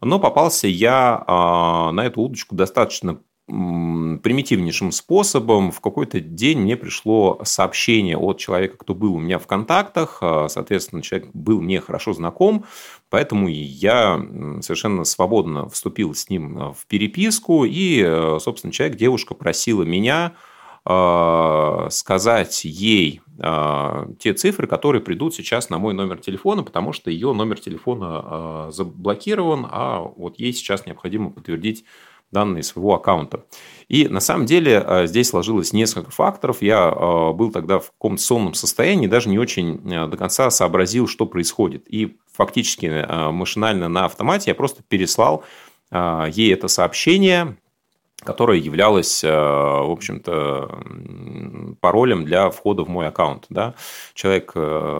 Но 0.01 0.19
попался 0.19 0.67
я 0.67 1.23
на 1.27 2.05
эту 2.05 2.21
удочку 2.21 2.53
достаточно 2.53 3.21
примитивнейшим 3.47 4.91
способом. 4.91 5.71
В 5.71 5.79
какой-то 5.79 6.19
день 6.19 6.59
мне 6.59 6.75
пришло 6.75 7.39
сообщение 7.43 8.17
от 8.17 8.39
человека, 8.39 8.77
кто 8.77 8.95
был 8.95 9.13
у 9.15 9.19
меня 9.19 9.37
в 9.37 9.45
контактах. 9.45 10.17
А, 10.21 10.47
соответственно, 10.49 11.03
человек 11.03 11.29
был 11.33 11.61
мне 11.61 11.79
хорошо 11.79 12.13
знаком, 12.13 12.65
поэтому 13.09 13.47
я 13.47 14.19
совершенно 14.61 15.03
свободно 15.03 15.69
вступил 15.69 16.15
с 16.15 16.29
ним 16.29 16.57
а, 16.57 16.73
в 16.73 16.87
переписку. 16.87 17.65
И, 17.65 18.03
а, 18.03 18.39
собственно, 18.39 18.73
человек, 18.73 18.97
девушка 18.97 19.35
просила 19.35 19.83
меня 19.83 20.33
сказать 21.89 22.63
ей 22.63 23.21
те 24.19 24.33
цифры, 24.35 24.67
которые 24.67 25.01
придут 25.01 25.33
сейчас 25.33 25.71
на 25.71 25.79
мой 25.79 25.95
номер 25.95 26.19
телефона, 26.19 26.61
потому 26.61 26.93
что 26.93 27.09
ее 27.09 27.33
номер 27.33 27.59
телефона 27.59 28.69
заблокирован, 28.69 29.65
а 29.67 30.01
вот 30.01 30.37
ей 30.37 30.53
сейчас 30.53 30.85
необходимо 30.85 31.31
подтвердить 31.31 31.85
данные 32.31 32.63
своего 32.63 32.95
аккаунта. 32.95 33.45
И 33.87 34.07
на 34.07 34.19
самом 34.19 34.45
деле 34.45 34.83
э, 34.85 35.07
здесь 35.07 35.29
сложилось 35.29 35.73
несколько 35.73 36.11
факторов. 36.11 36.61
Я 36.61 36.89
э, 36.89 37.33
был 37.33 37.51
тогда 37.51 37.79
в 37.79 37.91
каком-то 37.91 38.21
сонном 38.21 38.53
состоянии, 38.53 39.07
даже 39.07 39.29
не 39.29 39.37
очень 39.37 39.81
э, 39.91 40.07
до 40.07 40.17
конца 40.17 40.49
сообразил, 40.49 41.07
что 41.07 41.25
происходит. 41.25 41.85
И 41.87 42.17
фактически 42.31 43.05
машинально 43.31 43.87
на 43.87 44.05
автомате 44.05 44.51
я 44.51 44.55
просто 44.55 44.83
переслал 44.83 45.45
ей 45.91 46.53
это 46.53 46.67
сообщение, 46.67 47.55
которая 48.25 48.57
являлась, 48.57 49.23
э, 49.23 49.29
в 49.29 49.91
общем-то, 49.91 50.79
паролем 51.79 52.25
для 52.25 52.49
входа 52.49 52.83
в 52.83 52.89
мой 52.89 53.07
аккаунт. 53.07 53.45
Да? 53.49 53.75
Человек 54.13 54.51
э, 54.55 54.99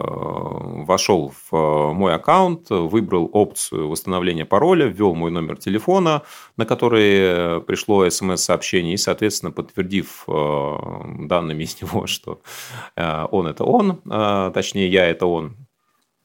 вошел 0.86 1.34
в 1.50 1.92
мой 1.92 2.14
аккаунт, 2.14 2.70
выбрал 2.70 3.28
опцию 3.32 3.88
восстановления 3.88 4.46
пароля, 4.46 4.86
ввел 4.86 5.14
мой 5.14 5.30
номер 5.30 5.56
телефона, 5.56 6.22
на 6.56 6.64
который 6.64 7.60
пришло 7.62 8.08
смс-сообщение, 8.08 8.94
и, 8.94 8.98
соответственно, 8.98 9.52
подтвердив 9.52 10.24
э, 10.28 10.76
данными 11.26 11.64
из 11.64 11.80
него, 11.82 12.06
что 12.06 12.40
он– 12.96 13.46
это 13.48 13.64
он, 13.64 14.00
точнее, 14.52 14.88
я– 14.88 15.06
это 15.06 15.26
он, 15.26 15.56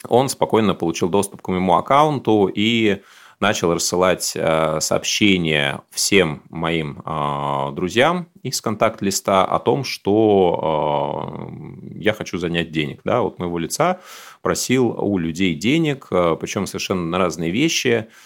он 0.08 0.30
спокойно 0.30 0.76
получил 0.76 1.10
доступ 1.10 1.42
к 1.42 1.48
моему 1.48 1.76
аккаунту 1.76 2.50
и 2.54 3.02
начал 3.42 3.74
рассылать 3.74 4.34
э, 4.36 4.80
сообщения 4.80 5.82
всем 5.90 6.44
моим 6.50 7.02
э, 7.04 7.72
друзьям 7.74 8.28
из 8.44 8.62
контакт-листа 8.62 9.44
о 9.44 9.60
том, 9.60 9.84
что 9.84 11.50
э, 11.52 12.00
я 12.00 12.14
хочу 12.14 12.38
занять 12.38 12.72
денег. 12.72 13.02
Да, 13.04 13.22
от 13.22 13.40
моего 13.40 13.58
лица 13.58 14.00
просил 14.42 14.90
у 14.90 15.18
людей 15.18 15.56
денег, 15.56 16.08
причем 16.10 16.68
совершенно 16.68 17.06
на 17.06 17.18
разные 17.18 17.52
вещи– 17.52 18.08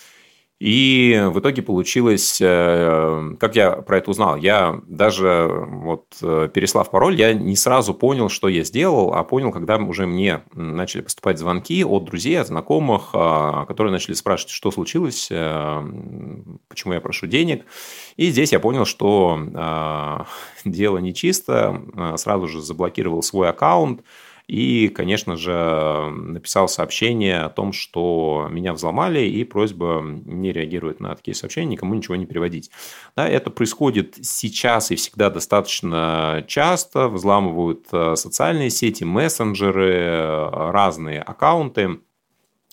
и 0.59 1.21
в 1.33 1.39
итоге 1.39 1.61
получилось, 1.61 2.39
э, 2.41 3.35
как 3.39 3.57
я 3.57 3.71
про 3.71 3.97
это 3.97 4.11
узнал, 4.11 4.37
я 4.37 4.79
даже 4.87 5.49
вот 5.49 6.05
э, 6.21 6.47
переслав 6.53 6.89
пароль, 6.89 7.19
я 7.19 7.33
не 7.33 7.57
сразу 7.57 7.93
понял, 7.93 8.29
что 8.29 8.47
я 8.47 8.63
сделал, 8.63 9.13
а 9.13 9.25
понял, 9.25 9.51
когда 9.51 9.75
уже 9.75 10.07
мне 10.07 10.43
начали 10.53 11.01
поступать 11.01 11.39
звонки 11.39 11.83
от 11.83 12.05
друзей, 12.05 12.39
от 12.39 12.47
знакомых, 12.47 13.09
а, 13.13 13.65
которые 13.65 13.91
начали 13.91 14.13
спрашивать, 14.13 14.51
что 14.51 14.71
случилось, 14.71 15.27
э, 15.29 15.83
почему 16.69 16.93
я 16.93 17.01
прошу 17.01 17.27
денег. 17.27 17.65
И 18.15 18.31
здесь 18.31 18.53
я 18.53 18.61
понял, 18.61 18.85
что 18.85 19.37
дело 20.65 20.99
нечисто, 20.99 22.15
сразу 22.15 22.47
же 22.47 22.61
заблокировал 22.61 23.21
свой 23.23 23.49
аккаунт, 23.49 24.03
и, 24.47 24.89
конечно 24.89 25.37
же, 25.37 26.11
написал 26.11 26.67
сообщение 26.67 27.39
о 27.39 27.49
том, 27.49 27.73
что 27.73 28.47
меня 28.51 28.73
взломали, 28.73 29.21
и 29.21 29.43
просьба 29.43 30.03
не 30.03 30.51
реагировать 30.51 30.99
на 30.99 31.15
такие 31.15 31.33
сообщения, 31.33 31.71
никому 31.71 31.95
ничего 31.95 32.15
не 32.15 32.27
переводить. 32.27 32.69
Да, 33.15 33.27
это 33.27 33.49
происходит 33.49 34.17
сейчас 34.21 34.91
и 34.91 34.95
всегда 34.95 35.31
достаточно 35.31 36.43
часто. 36.47 37.07
Взламывают 37.07 37.87
э, 37.91 38.15
социальные 38.15 38.69
сети, 38.69 39.03
мессенджеры, 39.03 39.93
э, 39.93 40.49
разные 40.71 41.21
аккаунты. 41.21 42.01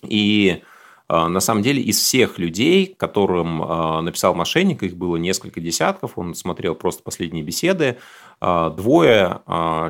И 0.03 0.61
э, 1.09 1.27
на 1.27 1.39
самом 1.39 1.63
деле 1.63 1.81
из 1.81 1.97
всех 1.97 2.37
людей, 2.37 2.93
которым 2.97 3.57
написал 4.05 4.35
мошенник, 4.35 4.83
их 4.83 4.95
было 4.95 5.17
несколько 5.17 5.59
десятков, 5.59 6.19
он 6.19 6.35
смотрел 6.35 6.75
просто 6.75 7.01
последние 7.01 7.43
беседы, 7.43 7.97
двое 8.39 9.41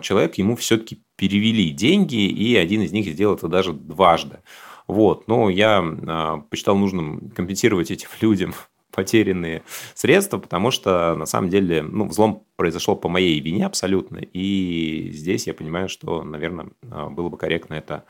человек 0.01 0.35
ему 0.35 0.55
все-таки 0.55 1.02
перевели 1.15 1.69
деньги, 1.69 2.27
и 2.27 2.55
один 2.55 2.81
из 2.81 2.91
них 2.91 3.05
сделал 3.07 3.35
это 3.35 3.47
даже 3.47 3.73
дважды. 3.73 4.39
Вот. 4.87 5.27
Но 5.27 5.49
я 5.49 5.83
а, 5.83 6.37
посчитал 6.49 6.75
нужным 6.75 7.31
компенсировать 7.35 7.91
этим 7.91 8.09
людям 8.21 8.53
потерянные 8.91 9.63
средства, 9.95 10.37
потому 10.37 10.69
что 10.69 11.15
на 11.15 11.25
самом 11.25 11.49
деле 11.49 11.81
ну, 11.81 12.07
взлом 12.07 12.43
произошел 12.55 12.95
по 12.95 13.09
моей 13.09 13.39
вине 13.39 13.65
абсолютно. 13.65 14.17
И 14.17 15.09
здесь 15.13 15.47
я 15.47 15.53
понимаю, 15.53 15.89
что, 15.89 16.23
наверное, 16.23 16.67
а, 16.89 17.09
было 17.09 17.29
бы 17.29 17.37
корректно 17.37 17.75
это 17.75 18.05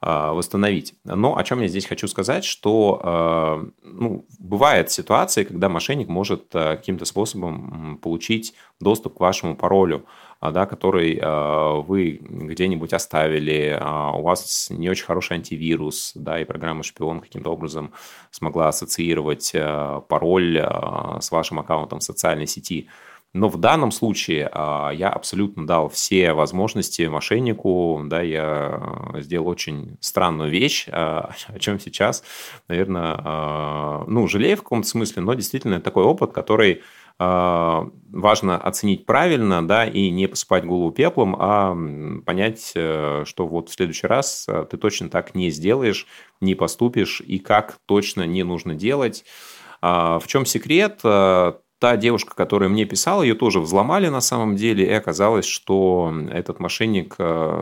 а, 0.00 0.32
восстановить. 0.32 0.94
Но 1.04 1.38
о 1.38 1.44
чем 1.44 1.60
я 1.60 1.68
здесь 1.68 1.86
хочу 1.86 2.08
сказать, 2.08 2.44
что 2.44 3.72
ну, 3.82 4.26
бывает 4.38 4.90
ситуации, 4.90 5.44
когда 5.44 5.68
мошенник 5.68 6.08
может 6.08 6.48
каким-то 6.52 7.04
способом 7.04 7.98
получить 8.02 8.54
доступ 8.80 9.16
к 9.16 9.20
вашему 9.20 9.56
паролю. 9.56 10.04
А, 10.40 10.52
да, 10.52 10.66
который 10.66 11.18
а, 11.20 11.80
вы 11.80 12.20
где-нибудь 12.22 12.92
оставили, 12.92 13.76
а, 13.80 14.12
у 14.12 14.22
вас 14.22 14.68
не 14.70 14.88
очень 14.88 15.04
хороший 15.04 15.34
антивирус, 15.34 16.12
да, 16.14 16.40
и 16.40 16.44
программа 16.44 16.84
шпион 16.84 17.20
каким-то 17.20 17.50
образом 17.50 17.92
смогла 18.30 18.68
ассоциировать 18.68 19.52
пароль 20.08 20.58
с 21.20 21.30
вашим 21.32 21.58
аккаунтом 21.58 21.98
в 21.98 22.04
социальной 22.04 22.46
сети. 22.46 22.88
Но 23.34 23.48
в 23.48 23.58
данном 23.58 23.90
случае 23.90 24.50
я 24.50 25.10
абсолютно 25.10 25.66
дал 25.66 25.90
все 25.90 26.32
возможности 26.32 27.02
мошеннику, 27.02 28.02
да, 28.06 28.22
я 28.22 29.12
сделал 29.16 29.48
очень 29.48 29.98
странную 30.00 30.50
вещь, 30.50 30.88
о 30.92 31.34
чем 31.58 31.78
сейчас, 31.78 32.24
наверное, 32.68 34.04
ну, 34.06 34.26
жалею 34.28 34.56
в 34.56 34.62
каком-то 34.62 34.88
смысле, 34.88 35.22
но 35.22 35.34
действительно 35.34 35.80
такой 35.80 36.04
опыт, 36.04 36.32
который 36.32 36.82
важно 37.18 38.58
оценить 38.58 39.06
правильно, 39.06 39.66
да, 39.66 39.84
и 39.86 40.10
не 40.10 40.26
посыпать 40.26 40.64
голову 40.64 40.90
пеплом, 40.92 41.36
а 41.38 41.76
понять, 42.24 42.72
э, 42.74 43.24
что 43.26 43.46
вот 43.46 43.68
в 43.68 43.72
следующий 43.72 44.06
раз 44.06 44.46
э, 44.48 44.66
ты 44.70 44.76
точно 44.76 45.08
так 45.08 45.34
не 45.34 45.50
сделаешь, 45.50 46.06
не 46.40 46.54
поступишь, 46.54 47.20
и 47.20 47.38
как 47.38 47.78
точно 47.86 48.26
не 48.26 48.44
нужно 48.44 48.74
делать. 48.74 49.24
А, 49.80 50.18
в 50.18 50.26
чем 50.26 50.46
секрет? 50.46 51.00
Э, 51.04 51.54
та 51.78 51.96
девушка, 51.96 52.34
которая 52.34 52.68
мне 52.68 52.84
писала, 52.84 53.22
ее 53.22 53.34
тоже 53.34 53.60
взломали 53.60 54.08
на 54.08 54.20
самом 54.20 54.56
деле, 54.56 54.86
и 54.86 54.92
оказалось, 54.92 55.46
что 55.46 56.12
этот 56.30 56.58
мошенник 56.58 57.14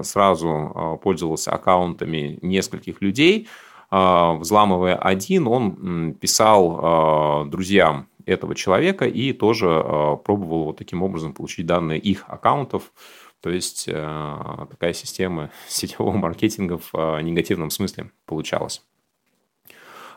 сразу 0.07 0.99
пользовался 1.03 1.51
аккаунтами 1.51 2.39
нескольких 2.41 3.03
людей, 3.03 3.47
взламывая 3.91 4.97
один, 4.97 5.47
он 5.47 6.15
писал 6.15 7.45
друзьям 7.51 8.09
этого 8.27 8.55
человека 8.55 9.07
и 9.07 9.33
тоже 9.33 9.67
э, 9.69 10.17
пробовал 10.25 10.65
вот 10.65 10.79
таким 10.79 11.03
образом 11.03 11.33
получить 11.33 11.67
данные 11.67 11.99
их 11.99 12.25
аккаунтов. 12.27 12.93
То 13.41 13.51
есть 13.51 13.85
э, 13.89 14.67
такая 14.71 14.93
система 14.93 15.51
сетевого 15.69 16.17
маркетинга 16.17 16.79
в 16.79 16.91
э, 16.93 17.23
негативном 17.23 17.71
смысле 17.71 18.11
получалась. 18.27 18.83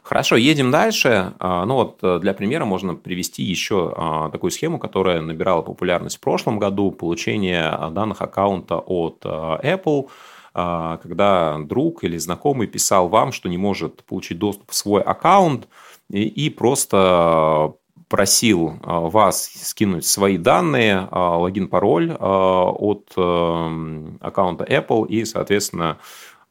Хорошо, 0.04 0.38
едем 0.38 0.72
дальше. 0.72 1.34
А, 1.40 1.66
ну 1.66 1.76
вот 1.76 2.00
э, 2.02 2.20
для 2.20 2.34
примера 2.34 2.66
можно 2.66 2.96
привести 2.96 3.44
еще 3.44 3.94
а, 3.96 4.30
такую 4.32 4.50
схему, 4.50 4.80
которая 4.80 5.22
набирала 5.22 5.62
популярность 5.62 6.18
в 6.18 6.22
прошлом 6.22 6.58
году, 6.58 6.92
получение 6.92 7.70
данных 7.92 8.22
аккаунта 8.22 8.78
от 8.78 9.22
а, 9.24 9.60
Apple, 9.62 10.10
когда 10.52 11.60
друг 11.60 12.04
или 12.04 12.18
знакомый 12.18 12.66
писал 12.66 13.08
вам, 13.08 13.32
что 13.32 13.48
не 13.48 13.58
может 13.60 14.04
получить 14.04 14.40
доступ 14.40 14.72
в 14.72 14.76
свой 14.76 15.04
аккаунт, 15.04 15.68
и 16.10 16.50
просто 16.50 17.76
просил 18.10 18.74
вас 18.84 19.46
скинуть 19.46 20.06
свои 20.06 20.38
данные, 20.38 21.08
логин, 21.12 21.68
пароль 21.68 22.12
от 22.12 23.12
э, 23.16 24.08
аккаунта 24.20 24.64
Apple, 24.66 25.08
и, 25.08 25.26
соответственно, 25.26 26.00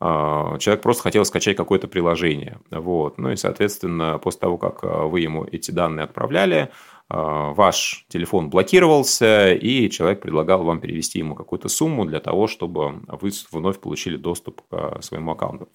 а, 0.01 0.59
человек 0.59 0.83
просто 0.83 1.03
хотел 1.03 1.25
скачать 1.25 1.57
какое-то 1.57 1.89
приложение. 1.89 2.59
Вот. 2.71 3.19
Ну 3.19 3.31
и, 3.31 3.37
соответственно, 3.37 4.19
после 4.19 4.41
того, 4.41 4.57
как 4.57 4.81
а, 4.83 5.07
вы 5.07 5.21
ему 5.21 5.45
эти 5.45 5.71
данные 5.73 6.05
отправляли, 6.05 6.71
а, 7.09 7.53
ваш 7.53 8.05
телефон 8.09 8.49
блокировался, 8.49 9.53
и 9.55 9.91
человек 9.91 10.21
предлагал 10.21 10.63
вам 10.63 10.81
перевести 10.81 11.19
ему 11.19 11.35
какую-то 11.35 11.69
сумму 11.69 12.05
для 12.05 12.21
того, 12.21 12.47
чтобы 12.47 13.01
вы 13.09 13.33
вновь 13.51 13.81
получили 13.81 14.17
доступ 14.17 14.63
к 14.71 15.03
своему 15.03 15.33
аккаунту. 15.33 15.69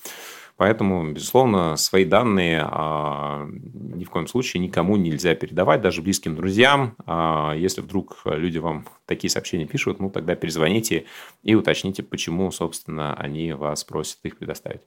Поэтому, 0.56 1.12
безусловно, 1.12 1.76
свои 1.78 2.06
данные 2.06 2.64
а, 2.64 3.48
ни 3.74 4.04
в 4.04 4.10
коем 4.12 4.28
случае 4.28 4.62
никому 4.62 4.98
нельзя 4.98 5.34
передавать, 5.34 5.82
даже 5.82 6.04
близким 6.04 6.36
друзьям. 6.36 6.96
А, 7.08 7.54
если 7.56 7.82
вдруг 7.82 8.22
люди 8.26 8.60
вам 8.60 8.86
такие 9.08 9.32
сообщения 9.32 9.66
пишут, 9.66 10.00
ну 10.00 10.12
тогда 10.12 10.36
перезвоните 10.36 11.06
и 11.42 11.56
уточните, 11.56 12.04
почему, 12.04 12.52
собственно, 12.52 13.16
они 13.16 13.54
вас 13.54 13.84
просят 13.84 14.20
их 14.24 14.38
предоставить. 14.38 14.82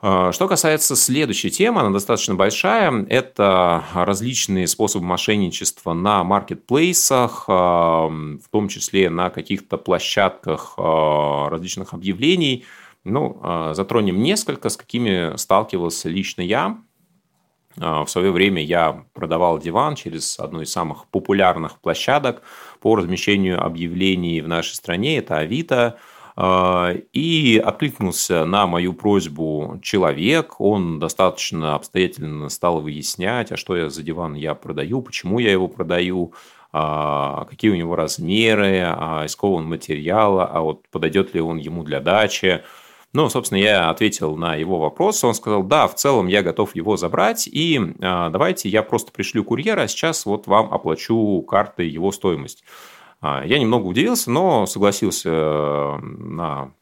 А, 0.00 0.32
что 0.32 0.48
касается 0.48 0.96
следующей 0.96 1.50
темы, 1.50 1.82
она 1.82 1.90
достаточно 1.90 2.34
большая. 2.34 3.04
Это 3.10 3.84
различные 3.92 4.66
способы 4.68 5.04
мошенничества 5.04 5.92
на 5.92 6.24
маркетплейсах, 6.24 7.46
в 7.46 8.48
том 8.50 8.68
числе 8.68 9.10
на 9.10 9.28
каких-то 9.28 9.76
площадках 9.76 10.78
различных 10.78 11.92
объявлений– 11.92 12.64
ну, 13.06 13.38
а, 13.42 13.74
затронем 13.74 14.22
несколько, 14.22 14.68
с 14.68 14.76
какими 14.76 15.36
сталкивался 15.36 16.08
лично 16.08 16.42
я. 16.42 16.78
А, 17.78 18.04
в 18.04 18.10
свое 18.10 18.32
время 18.32 18.62
я 18.62 19.04
продавал 19.14 19.58
диван 19.58 19.94
через 19.94 20.38
одну 20.38 20.62
из 20.62 20.72
самых 20.72 21.06
популярных 21.06 21.78
площадок 21.78 22.42
по 22.80 22.96
размещению 22.96 23.64
объявлений 23.64 24.40
в 24.40 24.48
нашей 24.48 24.74
стране, 24.74 25.18
это 25.18 25.38
Авито. 25.38 25.98
А, 26.34 26.92
и 27.12 27.62
откликнулся 27.64 28.44
на 28.44 28.66
мою 28.66 28.92
просьбу 28.92 29.78
человек, 29.82 30.60
он 30.60 30.98
достаточно 30.98 31.76
обстоятельно 31.76 32.48
стал 32.48 32.80
выяснять, 32.80 33.52
а 33.52 33.56
что 33.56 33.76
я 33.76 33.88
за 33.88 34.02
диван 34.02 34.34
я 34.34 34.54
продаю, 34.54 35.00
почему 35.00 35.38
я 35.38 35.52
его 35.52 35.68
продаю, 35.68 36.34
какие 36.72 37.70
у 37.70 37.74
него 37.76 37.96
размеры, 37.96 38.80
из 39.24 39.34
какого 39.34 39.54
он 39.54 39.66
материала, 39.66 40.44
а 40.44 40.60
вот 40.60 40.86
подойдет 40.90 41.32
ли 41.32 41.40
он 41.40 41.56
ему 41.56 41.84
для 41.84 42.00
дачи. 42.00 42.64
Ну, 43.16 43.30
собственно, 43.30 43.58
я 43.58 43.88
ответил 43.88 44.36
на 44.36 44.56
его 44.56 44.78
вопрос. 44.78 45.24
Он 45.24 45.32
сказал, 45.32 45.62
да, 45.62 45.88
в 45.88 45.94
целом 45.94 46.26
я 46.26 46.42
готов 46.42 46.76
его 46.76 46.98
забрать, 46.98 47.48
и 47.50 47.80
а, 48.02 48.28
давайте 48.28 48.68
я 48.68 48.82
просто 48.82 49.10
пришлю 49.10 49.42
курьера, 49.42 49.80
а 49.80 49.88
сейчас 49.88 50.26
вот 50.26 50.46
вам 50.46 50.70
оплачу 50.70 51.40
картой 51.48 51.88
его 51.88 52.12
стоимость. 52.12 52.62
А, 53.22 53.42
я 53.46 53.58
немного 53.58 53.86
удивился, 53.86 54.30
но 54.30 54.66
согласился 54.66 55.30
э, 55.30 55.98
на 55.98 56.72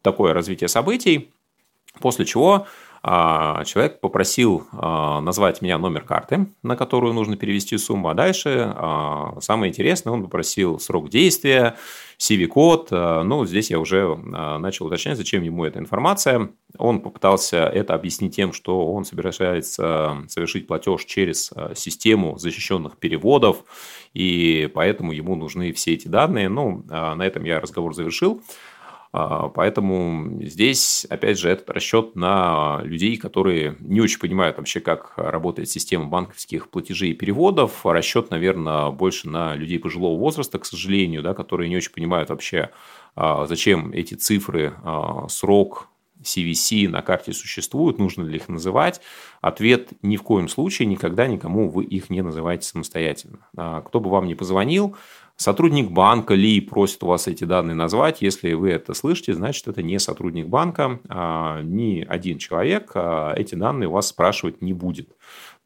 такое 0.00 0.32
развитие 0.32 0.68
событий, 0.68 1.30
после 2.00 2.24
чего 2.24 2.66
человек 3.06 4.00
попросил 4.00 4.66
а, 4.72 5.20
назвать 5.20 5.62
меня 5.62 5.78
номер 5.78 6.02
карты, 6.02 6.46
на 6.64 6.74
которую 6.74 7.14
нужно 7.14 7.36
перевести 7.36 7.78
сумму, 7.78 8.08
а 8.08 8.14
дальше 8.14 8.72
а, 8.74 9.36
самое 9.40 9.70
интересное, 9.70 10.12
он 10.12 10.24
попросил 10.24 10.80
срок 10.80 11.08
действия, 11.08 11.76
CV-код. 12.18 12.90
Ну, 12.90 13.44
здесь 13.44 13.70
я 13.70 13.78
уже 13.78 14.16
начал 14.16 14.86
уточнять, 14.86 15.18
зачем 15.18 15.42
ему 15.42 15.66
эта 15.66 15.78
информация. 15.78 16.48
Он 16.78 17.00
попытался 17.00 17.58
это 17.66 17.92
объяснить 17.92 18.34
тем, 18.34 18.54
что 18.54 18.90
он 18.90 19.04
собирается 19.04 20.24
совершить 20.26 20.66
платеж 20.66 21.04
через 21.04 21.52
систему 21.74 22.38
защищенных 22.38 22.96
переводов, 22.96 23.64
и 24.14 24.70
поэтому 24.74 25.12
ему 25.12 25.36
нужны 25.36 25.74
все 25.74 25.92
эти 25.92 26.08
данные. 26.08 26.48
Ну, 26.48 26.84
на 26.88 27.20
этом 27.20 27.44
я 27.44 27.60
разговор 27.60 27.94
завершил. 27.94 28.40
А, 29.12 29.48
поэтому 29.48 30.42
здесь, 30.42 31.06
опять 31.08 31.38
же, 31.38 31.48
этот 31.48 31.70
расчет 31.70 32.16
на 32.16 32.80
людей, 32.82 33.16
которые 33.16 33.76
не 33.80 34.00
очень 34.00 34.18
понимают 34.18 34.58
вообще, 34.58 34.80
как 34.80 35.14
работает 35.16 35.68
система 35.68 36.06
банковских 36.06 36.68
платежей 36.68 37.10
и 37.10 37.14
переводов. 37.14 37.84
Расчет, 37.84 38.30
наверное, 38.30 38.90
больше 38.90 39.28
на 39.28 39.54
людей 39.54 39.78
пожилого 39.78 40.18
возраста, 40.18 40.58
к 40.58 40.66
сожалению, 40.66 41.22
да, 41.22 41.34
которые 41.34 41.68
не 41.68 41.76
очень 41.76 41.92
понимают 41.92 42.30
вообще, 42.30 42.70
а, 43.14 43.46
зачем 43.46 43.92
эти 43.92 44.14
цифры, 44.14 44.74
а, 44.82 45.26
срок, 45.28 45.88
CVC 46.22 46.88
на 46.88 47.02
карте 47.02 47.32
существуют, 47.32 47.98
нужно 47.98 48.24
ли 48.24 48.36
их 48.36 48.48
называть? 48.48 49.00
Ответ– 49.42 49.90
ни 50.02 50.16
в 50.16 50.22
коем 50.22 50.48
случае, 50.48 50.86
никогда 50.86 51.26
никому 51.26 51.68
вы 51.68 51.84
их 51.84 52.10
не 52.10 52.22
называете 52.22 52.66
самостоятельно. 52.66 53.38
Кто 53.84 54.00
бы 54.00 54.08
вам 54.08 54.26
ни 54.26 54.34
позвонил, 54.34 54.96
Сотрудник 55.36 55.90
банка 55.90 56.32
ли 56.34 56.62
просит 56.62 57.02
у 57.02 57.08
вас 57.08 57.28
эти 57.28 57.44
данные 57.44 57.74
назвать. 57.74 58.22
Если 58.22 58.54
вы 58.54 58.70
это 58.70 58.94
слышите, 58.94 59.34
значит, 59.34 59.68
это 59.68 59.82
не 59.82 59.98
сотрудник 59.98 60.48
банка. 60.48 60.98
А 61.10 61.60
ни 61.60 62.02
один 62.08 62.38
человек 62.38 62.92
а 62.94 63.34
эти 63.36 63.54
данные 63.54 63.88
у 63.88 63.92
вас 63.92 64.08
спрашивать 64.08 64.62
не 64.62 64.72
будет. 64.72 65.10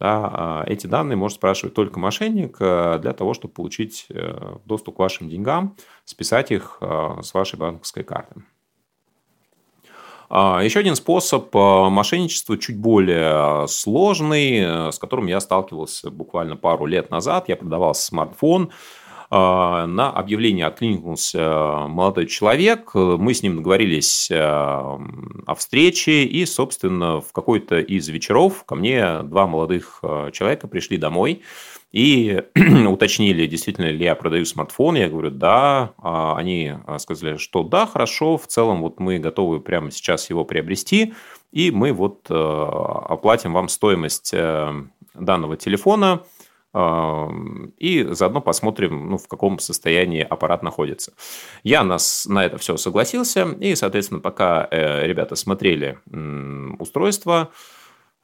Да, 0.00 0.30
а 0.32 0.64
эти 0.66 0.88
данные 0.88 1.16
может 1.16 1.36
спрашивать 1.36 1.74
только 1.74 2.00
мошенник 2.00 2.56
а, 2.58 2.98
для 2.98 3.12
того, 3.12 3.32
чтобы 3.32 3.54
получить 3.54 4.06
э, 4.08 4.56
доступ 4.64 4.96
к 4.96 4.98
вашим 4.98 5.28
деньгам, 5.28 5.76
списать 6.04 6.50
их 6.50 6.78
с 6.80 7.34
вашей 7.34 7.58
банковской 7.58 8.02
карты. 8.02 8.42
Еще 10.30 10.78
один 10.78 10.94
способ 10.94 11.52
мошенничества, 11.52 12.56
чуть 12.56 12.78
более 12.78 13.66
сложный, 13.66 14.92
с 14.92 14.98
которым 15.00 15.26
я 15.26 15.40
сталкивался 15.40 16.10
буквально 16.12 16.56
пару 16.56 16.86
лет 16.86 17.10
назад. 17.10 17.48
Я 17.48 17.56
продавал 17.56 17.96
смартфон, 17.96 18.70
на 19.30 20.10
объявление 20.10 20.66
откликнулся 20.66 21.86
молодой 21.86 22.26
человек. 22.26 22.90
Мы 22.94 23.32
с 23.32 23.44
ним 23.44 23.58
договорились 23.58 24.28
э, 24.28 24.36
о 24.36 25.54
встрече. 25.56 26.24
И, 26.24 26.44
собственно, 26.46 27.20
в 27.20 27.32
какой-то 27.32 27.78
из 27.78 28.08
вечеров 28.08 28.64
ко 28.64 28.74
мне 28.74 29.22
два 29.22 29.46
молодых 29.46 30.00
э, 30.02 30.30
человека 30.32 30.66
пришли 30.66 30.96
домой 30.96 31.42
и 31.92 32.42
уточнили, 32.88 33.46
действительно 33.46 33.86
ли 33.86 34.04
я 34.04 34.16
продаю 34.16 34.44
смартфон. 34.44 34.96
Я 34.96 35.08
говорю, 35.08 35.30
да. 35.30 35.92
А 35.98 36.36
они 36.36 36.74
сказали, 36.98 37.36
что 37.36 37.62
да, 37.62 37.86
хорошо, 37.86 38.36
в 38.36 38.48
целом 38.48 38.80
вот 38.82 38.98
мы 38.98 39.20
готовы 39.20 39.60
прямо 39.60 39.92
сейчас 39.92 40.28
его 40.28 40.44
приобрести, 40.44 41.14
и 41.52 41.70
мы 41.70 41.92
вот 41.92 42.26
э, 42.30 42.34
оплатим 42.34 43.52
вам 43.52 43.68
стоимость 43.68 44.34
данного 45.14 45.56
телефона– 45.56 46.22
и 46.72 48.06
заодно 48.10 48.40
посмотрим, 48.40 49.10
ну, 49.10 49.18
в 49.18 49.26
каком 49.26 49.58
состоянии 49.58 50.22
аппарат 50.22 50.62
находится. 50.62 51.12
Я 51.64 51.82
нас 51.82 52.26
на 52.26 52.44
это 52.44 52.58
все 52.58 52.76
согласился, 52.76 53.48
и, 53.60 53.74
соответственно, 53.74 54.20
пока 54.20 54.68
э, 54.70 55.06
ребята 55.06 55.34
смотрели 55.34 55.98
устройство, 56.78 57.50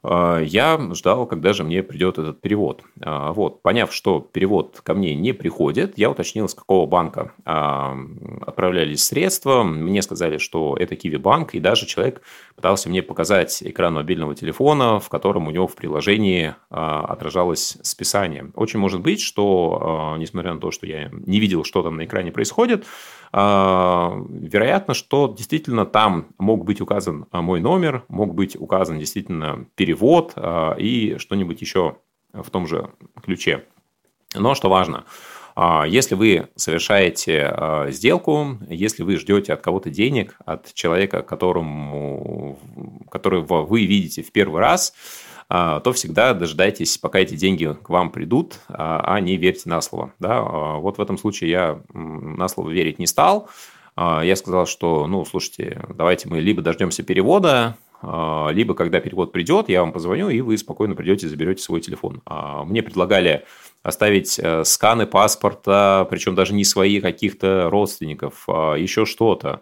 я 0.03 0.79
ждал, 0.93 1.25
когда 1.25 1.53
же 1.53 1.63
мне 1.63 1.83
придет 1.83 2.17
этот 2.17 2.39
перевод. 2.39 2.83
А, 3.01 3.33
вот, 3.33 3.61
поняв, 3.61 3.93
что 3.93 4.19
перевод 4.19 4.79
ко 4.83 4.93
мне 4.93 5.15
не 5.15 5.33
приходит, 5.33 5.97
я 5.97 6.09
уточнил, 6.11 6.47
с 6.47 6.53
какого 6.53 6.85
банка 6.85 7.33
а, 7.45 7.97
отправлялись 8.45 9.03
средства. 9.03 9.63
Мне 9.63 10.01
сказали, 10.01 10.37
что 10.37 10.77
это 10.79 10.95
Киви 10.95 11.17
банк, 11.17 11.55
и 11.55 11.59
даже 11.59 11.85
человек 11.87 12.21
пытался 12.55 12.89
мне 12.89 13.01
показать 13.01 13.61
экран 13.63 13.95
мобильного 13.95 14.35
телефона, 14.35 14.99
в 14.99 15.09
котором 15.09 15.47
у 15.47 15.51
него 15.51 15.67
в 15.67 15.75
приложении 15.75 16.55
отражалось 16.69 17.77
списание. 17.81 18.51
Очень 18.55 18.79
может 18.79 19.01
быть, 19.01 19.21
что, 19.21 20.15
несмотря 20.17 20.53
на 20.53 20.59
то, 20.59 20.71
что 20.71 20.85
я 20.85 21.09
не 21.11 21.39
видел, 21.39 21.63
что 21.63 21.83
там 21.83 21.97
на 21.97 22.05
экране 22.05 22.31
происходит, 22.31 22.85
вероятно, 23.33 24.93
что 24.93 25.33
действительно 25.35 25.85
там 25.85 26.27
мог 26.37 26.65
быть 26.65 26.81
указан 26.81 27.25
мой 27.31 27.59
номер, 27.59 28.03
мог 28.07 28.33
быть 28.33 28.55
указан 28.55 28.99
действительно 28.99 29.67
перевод 29.75 29.86
перевод 29.87 30.33
а, 30.35 30.75
и 30.77 31.17
что-нибудь 31.17 31.61
еще 31.61 31.97
в 32.33 32.49
том 32.49 32.67
же 32.67 32.89
ключе. 33.23 33.63
Но 34.35 34.53
что 34.53 34.69
важно, 34.69 35.05
а, 35.55 35.85
если 35.87 36.15
вы 36.15 36.49
совершаете 36.57 37.47
а, 37.49 37.89
сделку, 37.89 38.59
если 38.67 39.03
вы 39.03 39.15
ждете 39.15 39.53
от 39.53 39.61
кого-то 39.61 39.89
денег, 39.89 40.35
от 40.45 40.73
человека, 40.73 41.21
которому, 41.21 42.59
которого 43.09 43.63
вы 43.63 43.85
видите 43.85 44.23
в 44.23 44.31
первый 44.33 44.59
раз, 44.59 44.93
то 45.47 45.93
всегда 45.93 46.33
дожидайтесь, 46.33 46.97
пока 46.97 47.19
эти 47.19 47.35
деньги 47.35 47.73
к 47.81 47.89
вам 47.89 48.09
придут, 48.09 48.59
а 48.67 49.17
не 49.21 49.37
верьте 49.37 49.69
на 49.69 49.79
слово. 49.79 50.11
Да? 50.19 50.41
Вот 50.41 50.97
в 50.97 51.01
этом 51.01 51.17
случае 51.17 51.49
я 51.49 51.81
на 51.93 52.49
слово 52.49 52.69
верить 52.69 52.99
не 52.99 53.07
стал. 53.07 53.49
Я 53.95 54.35
сказал, 54.35 54.65
что, 54.65 55.07
ну, 55.07 55.23
слушайте, 55.23 55.85
давайте 55.95 56.27
мы 56.27 56.41
либо 56.41 56.61
дождемся 56.61 57.01
перевода, 57.01 57.77
либо 58.01 58.75
когда 58.75 58.99
перевод 58.99 59.31
придет, 59.31 59.69
я 59.69 59.81
вам 59.81 59.91
позвоню, 59.91 60.29
и 60.29 60.41
вы 60.41 60.57
спокойно 60.57 60.95
придете, 60.95 61.27
заберете 61.27 61.63
свой 61.63 61.81
телефон. 61.81 62.21
А, 62.25 62.63
мне 62.63 62.83
предлагали 62.83 63.45
оставить 63.87 64.37
э, 64.37 64.63
сканы 64.65 65.07
паспорта, 65.07 66.05
причем 66.09 66.35
даже 66.35 66.53
не 66.53 66.65
свои 66.65 66.99
каких-то 66.99 67.69
родственников, 67.69 68.43
а 68.47 68.75
еще 68.75 69.05
что-то. 69.05 69.61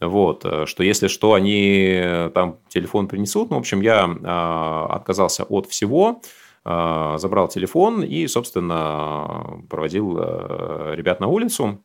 Вот, 0.00 0.44
э, 0.44 0.66
что 0.66 0.82
если 0.82 1.08
что, 1.08 1.34
они 1.34 1.92
э, 1.96 2.30
там 2.32 2.58
телефон 2.68 3.08
принесут. 3.08 3.50
Ну, 3.50 3.56
в 3.56 3.60
общем, 3.60 3.80
я 3.80 4.04
отказался 4.90 5.44
от 5.44 5.66
всего, 5.66 6.22
забрал 6.64 7.48
телефон 7.48 8.02
и, 8.02 8.26
собственно, 8.26 9.62
проводил 9.68 10.16
ребят 10.16 11.20
на 11.20 11.26
улицу. 11.26 11.83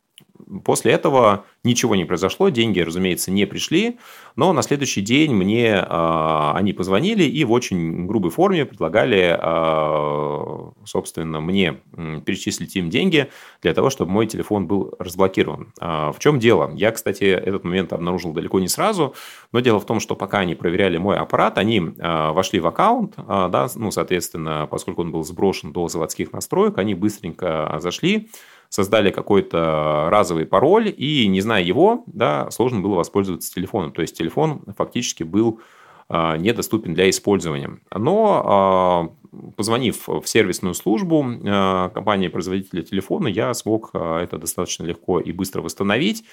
После 0.63 0.93
этого 0.93 1.45
ничего 1.63 1.95
не 1.95 2.05
произошло, 2.05 2.49
деньги, 2.49 2.79
разумеется, 2.79 3.31
не 3.31 3.45
пришли, 3.45 3.99
но 4.35 4.53
на 4.53 4.61
следующий 4.61 5.01
день 5.01 5.33
мне 5.33 5.67
э, 5.67 6.51
они 6.53 6.73
позвонили 6.73 7.23
и 7.23 7.43
в 7.43 7.51
очень 7.51 8.07
грубой 8.07 8.31
форме 8.31 8.65
предлагали, 8.65 9.37
э, 9.39 10.71
собственно, 10.85 11.41
мне 11.41 11.81
перечислить 12.25 12.75
им 12.75 12.89
деньги 12.89 13.29
для 13.61 13.73
того, 13.73 13.89
чтобы 13.89 14.11
мой 14.11 14.27
телефон 14.27 14.67
был 14.67 14.93
разблокирован. 14.97 15.73
Э, 15.81 16.11
в 16.11 16.19
чем 16.19 16.39
дело? 16.39 16.71
Я, 16.75 16.91
кстати, 16.91 17.25
этот 17.25 17.63
момент 17.63 17.93
обнаружил 17.93 18.31
далеко 18.31 18.59
не 18.59 18.67
сразу, 18.67 19.13
но 19.51 19.59
дело 19.59 19.79
в 19.79 19.85
том, 19.85 19.99
что 19.99 20.15
пока 20.15 20.39
они 20.39 20.55
проверяли 20.55 20.97
мой 20.97 21.17
аппарат, 21.17 21.57
они 21.57 21.79
э, 21.79 22.31
вошли 22.31 22.59
в 22.59 22.67
аккаунт, 22.67 23.15
э, 23.17 23.49
да, 23.51 23.67
ну, 23.75 23.91
соответственно, 23.91 24.67
поскольку 24.69 25.01
он 25.01 25.11
был 25.11 25.23
сброшен 25.23 25.73
до 25.73 25.87
заводских 25.87 26.31
настроек, 26.31 26.77
они 26.77 26.95
быстренько 26.95 27.77
зашли, 27.79 28.29
создали 28.69 29.09
какой-то 29.09 30.07
разовый 30.09 30.45
пароль, 30.45 30.93
и 30.95 31.27
не 31.27 31.41
зная 31.41 31.63
его, 31.63 32.03
да, 32.05 32.49
сложно 32.51 32.79
было 32.79 32.95
воспользоваться 32.95 33.53
телефоном. 33.53 33.91
То 33.91 34.01
есть 34.01 34.17
телефон 34.17 34.61
фактически 34.77 35.23
был 35.23 35.59
а, 36.07 36.37
недоступен 36.37 36.95
для 36.95 37.09
использования. 37.09 37.79
Но 37.93 38.43
а, 38.43 39.49
позвонив 39.55 40.07
в 40.07 40.25
сервисную 40.25 40.73
службу 40.73 41.23
а, 41.45 41.89
компании-производителя 41.89 42.81
телефона, 42.81 43.27
я 43.27 43.53
смог 43.53 43.91
это 43.93 44.37
достаточно 44.39 44.85
легко 44.85 45.19
и 45.19 45.31
быстро 45.31 45.61
восстановить. 45.61 46.23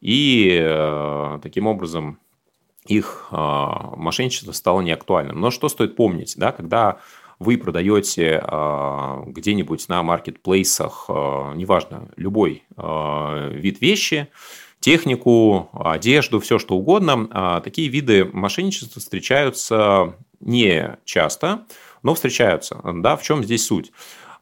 И 0.00 0.60
таким 1.42 1.66
образом 1.66 2.18
их 2.86 3.28
мошенничество 3.30 4.52
стало 4.52 4.82
неактуальным. 4.82 5.40
Но 5.40 5.50
что 5.50 5.70
стоит 5.70 5.96
помнить, 5.96 6.34
да, 6.36 6.52
когда 6.52 6.98
вы 7.44 7.58
продаете 7.58 8.40
а, 8.42 9.22
где-нибудь 9.26 9.88
на 9.88 10.02
маркетплейсах, 10.02 11.04
а, 11.08 11.52
неважно, 11.54 12.08
любой 12.16 12.64
а, 12.76 13.48
вид 13.50 13.80
вещи, 13.80 14.28
технику, 14.80 15.68
одежду, 15.72 16.40
все 16.40 16.58
что 16.58 16.74
угодно, 16.74 17.60
такие 17.64 17.88
виды 17.88 18.26
мошенничества 18.26 19.00
встречаются 19.00 20.14
не 20.40 20.98
часто, 21.04 21.64
но 22.02 22.14
встречаются. 22.14 22.80
Да, 22.84 23.16
в 23.16 23.22
чем 23.22 23.42
здесь 23.42 23.64
суть? 23.64 23.92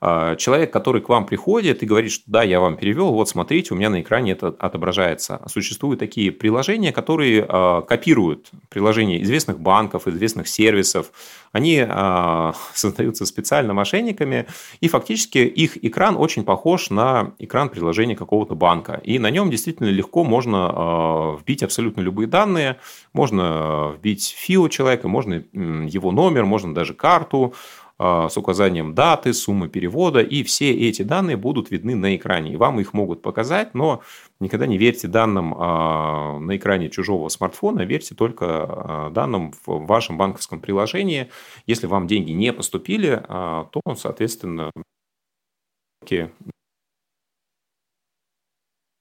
А, 0.05 0.35
человек, 0.35 0.73
который 0.73 1.01
к 1.01 1.09
вам 1.09 1.27
приходит 1.27 1.85
и 1.85 1.87
говорит, 1.87 2.11
что 2.11 2.25
да, 2.27 2.43
я 2.43 2.59
вам 2.59 2.77
перевел, 2.77 3.13
вот 3.13 3.29
смотрите, 3.29 3.73
у 3.73 3.77
меня 3.77 3.89
на 3.89 4.01
экране 4.01 4.33
это 4.33 4.49
отображается. 4.49 5.41
Существуют 5.47 6.01
такие 6.01 6.33
приложения, 6.33 6.91
которые 6.91 7.47
а, 7.49 7.83
копируют 7.83 8.51
приложения 8.69 9.23
известных 9.23 9.61
банков, 9.61 10.09
известных 10.09 10.49
сервисов. 10.49 11.13
Они 11.53 11.87
а, 11.89 12.53
создаются 12.75 13.27
специально 13.27 13.75
мошенниками, 13.75 14.47
и 14.81 14.89
фактически 14.89 15.39
их 15.39 15.85
экран 15.85 16.17
очень 16.17 16.43
похож 16.43 16.91
на 16.91 17.35
экран 17.39 17.69
приложения 17.69 18.17
какого-то 18.17 18.57
банка. 18.57 19.01
И 19.05 19.21
на 19.21 19.31
нем 19.31 19.53
действительно 19.53 19.87
легко 19.87 20.25
можно 20.25 21.39
вбить 21.41 21.63
абсолютно 21.63 22.01
любые 22.01 22.27
данные, 22.27 22.79
можно 23.13 23.95
вбить 23.97 24.35
фио 24.37 24.67
человека, 24.67 25.07
можно 25.07 25.45
его 25.53 26.11
номер, 26.11 26.45
можно 26.45 26.75
даже 26.75 26.93
карту, 26.93 27.55
а, 27.55 27.82
с 27.99 28.37
указанием 28.37 28.95
даты, 28.95 29.33
суммы 29.33 29.69
перевода, 29.69 30.21
и 30.21 30.43
все 30.43 30.73
эти 30.73 31.03
данные 31.03 31.37
будут 31.37 31.71
видны 31.71 31.95
на 31.95 32.17
экране. 32.17 32.53
И 32.53 32.57
вам 32.57 32.81
их 32.81 32.95
могут 32.95 33.23
показать, 33.23 33.75
но 33.75 34.03
никогда 34.41 34.67
не 34.67 34.79
верьте 34.79 35.09
данным 35.09 35.55
а, 35.57 36.39
на 36.39 36.57
экране 36.57 36.91
чужого 36.91 37.29
смартфона, 37.29 37.83
верьте 37.83 38.15
только 38.15 38.47
а, 38.47 39.11
данным 39.11 39.53
в 39.67 39.87
вашем 39.87 40.19
банковском 40.19 40.61
приложении. 40.61 41.31
Если 41.67 41.87
вам 41.87 42.07
деньги 42.07 42.33
не 42.33 42.53
поступили, 42.53 43.23
то, 43.29 43.81
соответственно, 43.97 44.71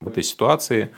в 0.02 0.08
этой 0.08 0.24
ситуации 0.24 0.94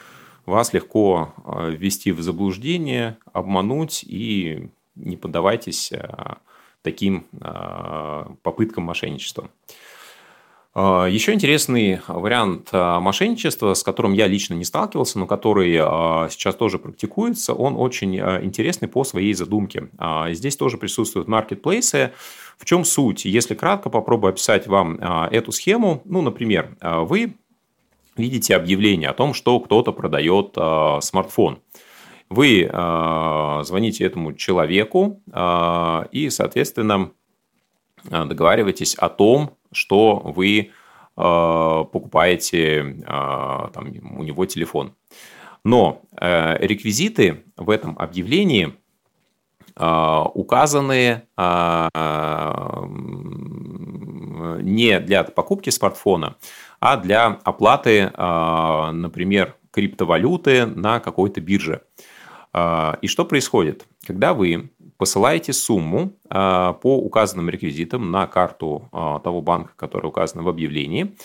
вас 0.45 0.73
легко 0.73 1.34
ввести 1.47 2.12
в 2.12 2.21
заблуждение, 2.21 3.17
обмануть 3.32 4.03
и 4.03 4.69
не 4.95 5.15
поддавайтесь 5.15 5.91
таким 6.83 7.25
а, 7.41 8.33
попыткам 8.43 8.83
мошенничества. 8.83 9.49
А, 10.75 11.05
еще 11.05 11.33
интересный 11.33 12.01
вариант 12.07 12.69
а, 12.71 12.99
мошенничества, 12.99 13.73
с 13.73 13.81
которым 13.81 14.13
я 14.13 14.27
лично 14.27 14.53
не 14.53 14.65
сталкивался, 14.65 15.17
но 15.17 15.25
который 15.25 15.73
сейчас 16.29 16.55
тоже 16.55 16.77
практикуется, 16.77 17.53
он 17.53 17.75
очень 17.77 18.17
интересный 18.17 18.87
по 18.87 19.03
своей 19.03 19.33
задумке. 19.33 19.89
Здесь 20.29 20.57
тоже 20.57 20.77
присутствуют 20.77 21.27
маркетплейсы. 21.27 22.11
В 22.57 22.65
чем 22.65 22.85
суть? 22.85 23.25
Если 23.25 23.55
кратко 23.55 23.89
попробую 23.89 24.29
описать 24.29 24.67
вам 24.67 24.95
эту 24.95 25.51
схему, 25.51 26.01
ну, 26.05 26.21
например, 26.21 26.77
вы 26.81 27.33
видите 28.15 28.55
объявление 28.55 29.09
о 29.09 29.13
том, 29.13 29.33
что 29.33 29.59
кто-то 29.59 29.91
продает 29.91 30.55
смартфон– 31.03 31.59
вы 32.33 32.63
э, 32.63 33.61
звоните 33.63 34.05
этому 34.05 34.33
человеку 34.33 35.21
э, 35.31 36.05
и, 36.11 36.29
соответственно, 36.29 37.11
договариваетесь 38.09 38.95
о 38.95 39.09
том, 39.09 39.57
что 39.71 40.21
вы 40.23 40.59
э, 40.59 40.69
покупаете 41.15 42.79
э, 42.79 43.03
там, 43.05 43.93
у 44.17 44.23
него 44.23 44.45
телефон. 44.45 44.93
Но 45.63 46.01
э, 46.19 46.57
реквизиты 46.65 47.43
в 47.55 47.69
этом 47.69 47.97
объявлении 47.97 48.73
э, 49.75 50.23
указаны 50.33 51.21
э, 51.37 51.89
не 54.61 54.99
для 54.99 55.23
покупки 55.23 55.69
смартфона, 55.69 56.35
а 56.79 56.97
для 56.97 57.39
оплаты, 57.43 58.11
э, 58.13 58.91
например, 58.91 59.55
криптовалюты 59.71 60.65
на 60.65 60.99
какой-то 60.99 61.41
бирже. 61.41 61.81
А, 62.53 62.97
и 63.01 63.07
что 63.07 63.25
происходит? 63.25 63.85
Когда 64.05 64.33
вы 64.33 64.69
посылаете 64.97 65.53
сумму 65.53 66.13
а, 66.29 66.73
по 66.73 66.97
указанным 66.97 67.49
реквизитам 67.49 68.11
на 68.11 68.27
карту 68.27 68.89
а, 68.91 69.19
того 69.19 69.41
банка, 69.41 69.73
который 69.75 70.05
указан 70.07 70.43
в 70.43 70.49
объявлении, 70.49 71.15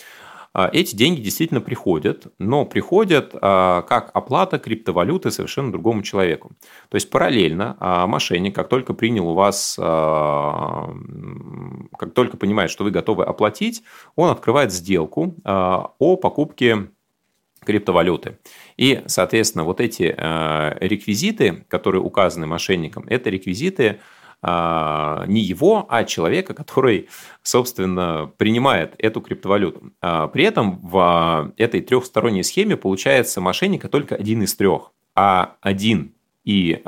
эти 0.73 0.95
деньги 0.95 1.21
действительно 1.21 1.61
приходят, 1.61 2.25
но 2.39 2.65
приходят 2.65 3.33
как 3.33 4.09
оплата 4.15 4.57
криптовалюты 4.57 5.29
совершенно 5.29 5.71
другому 5.71 6.01
человеку. 6.01 6.53
То 6.89 6.95
есть 6.95 7.11
параллельно 7.11 7.77
мошенник, 8.07 8.55
как 8.55 8.67
только 8.67 8.95
принял 8.95 9.29
у 9.29 9.35
вас, 9.35 9.75
как 9.77 10.87
только 12.15 12.35
понимает, 12.37 12.71
что 12.71 12.83
вы 12.83 12.89
готовы 12.89 13.25
оплатить, 13.25 13.83
он 14.15 14.31
открывает 14.31 14.73
сделку 14.73 15.35
о 15.45 16.17
покупке 16.17 16.89
криптовалюты. 17.65 18.37
И, 18.77 19.01
соответственно, 19.07 19.63
вот 19.63 19.81
эти 19.81 20.13
э, 20.15 20.77
реквизиты, 20.79 21.65
которые 21.67 22.01
указаны 22.01 22.47
мошенникам, 22.47 23.05
это 23.07 23.29
реквизиты 23.29 23.99
э, 24.41 25.23
не 25.27 25.41
его, 25.41 25.85
а 25.89 26.03
человека, 26.03 26.53
который, 26.53 27.09
собственно, 27.43 28.31
принимает 28.37 28.95
эту 28.97 29.21
криптовалюту. 29.21 29.91
А 30.01 30.27
при 30.27 30.45
этом 30.45 30.79
в 30.79 31.53
этой 31.57 31.81
трехсторонней 31.81 32.43
схеме 32.43 32.77
получается 32.77 33.41
мошенника 33.41 33.89
только 33.89 34.15
один 34.15 34.43
из 34.43 34.55
трех, 34.55 34.91
а 35.15 35.55
один 35.61 36.13
и 36.45 36.81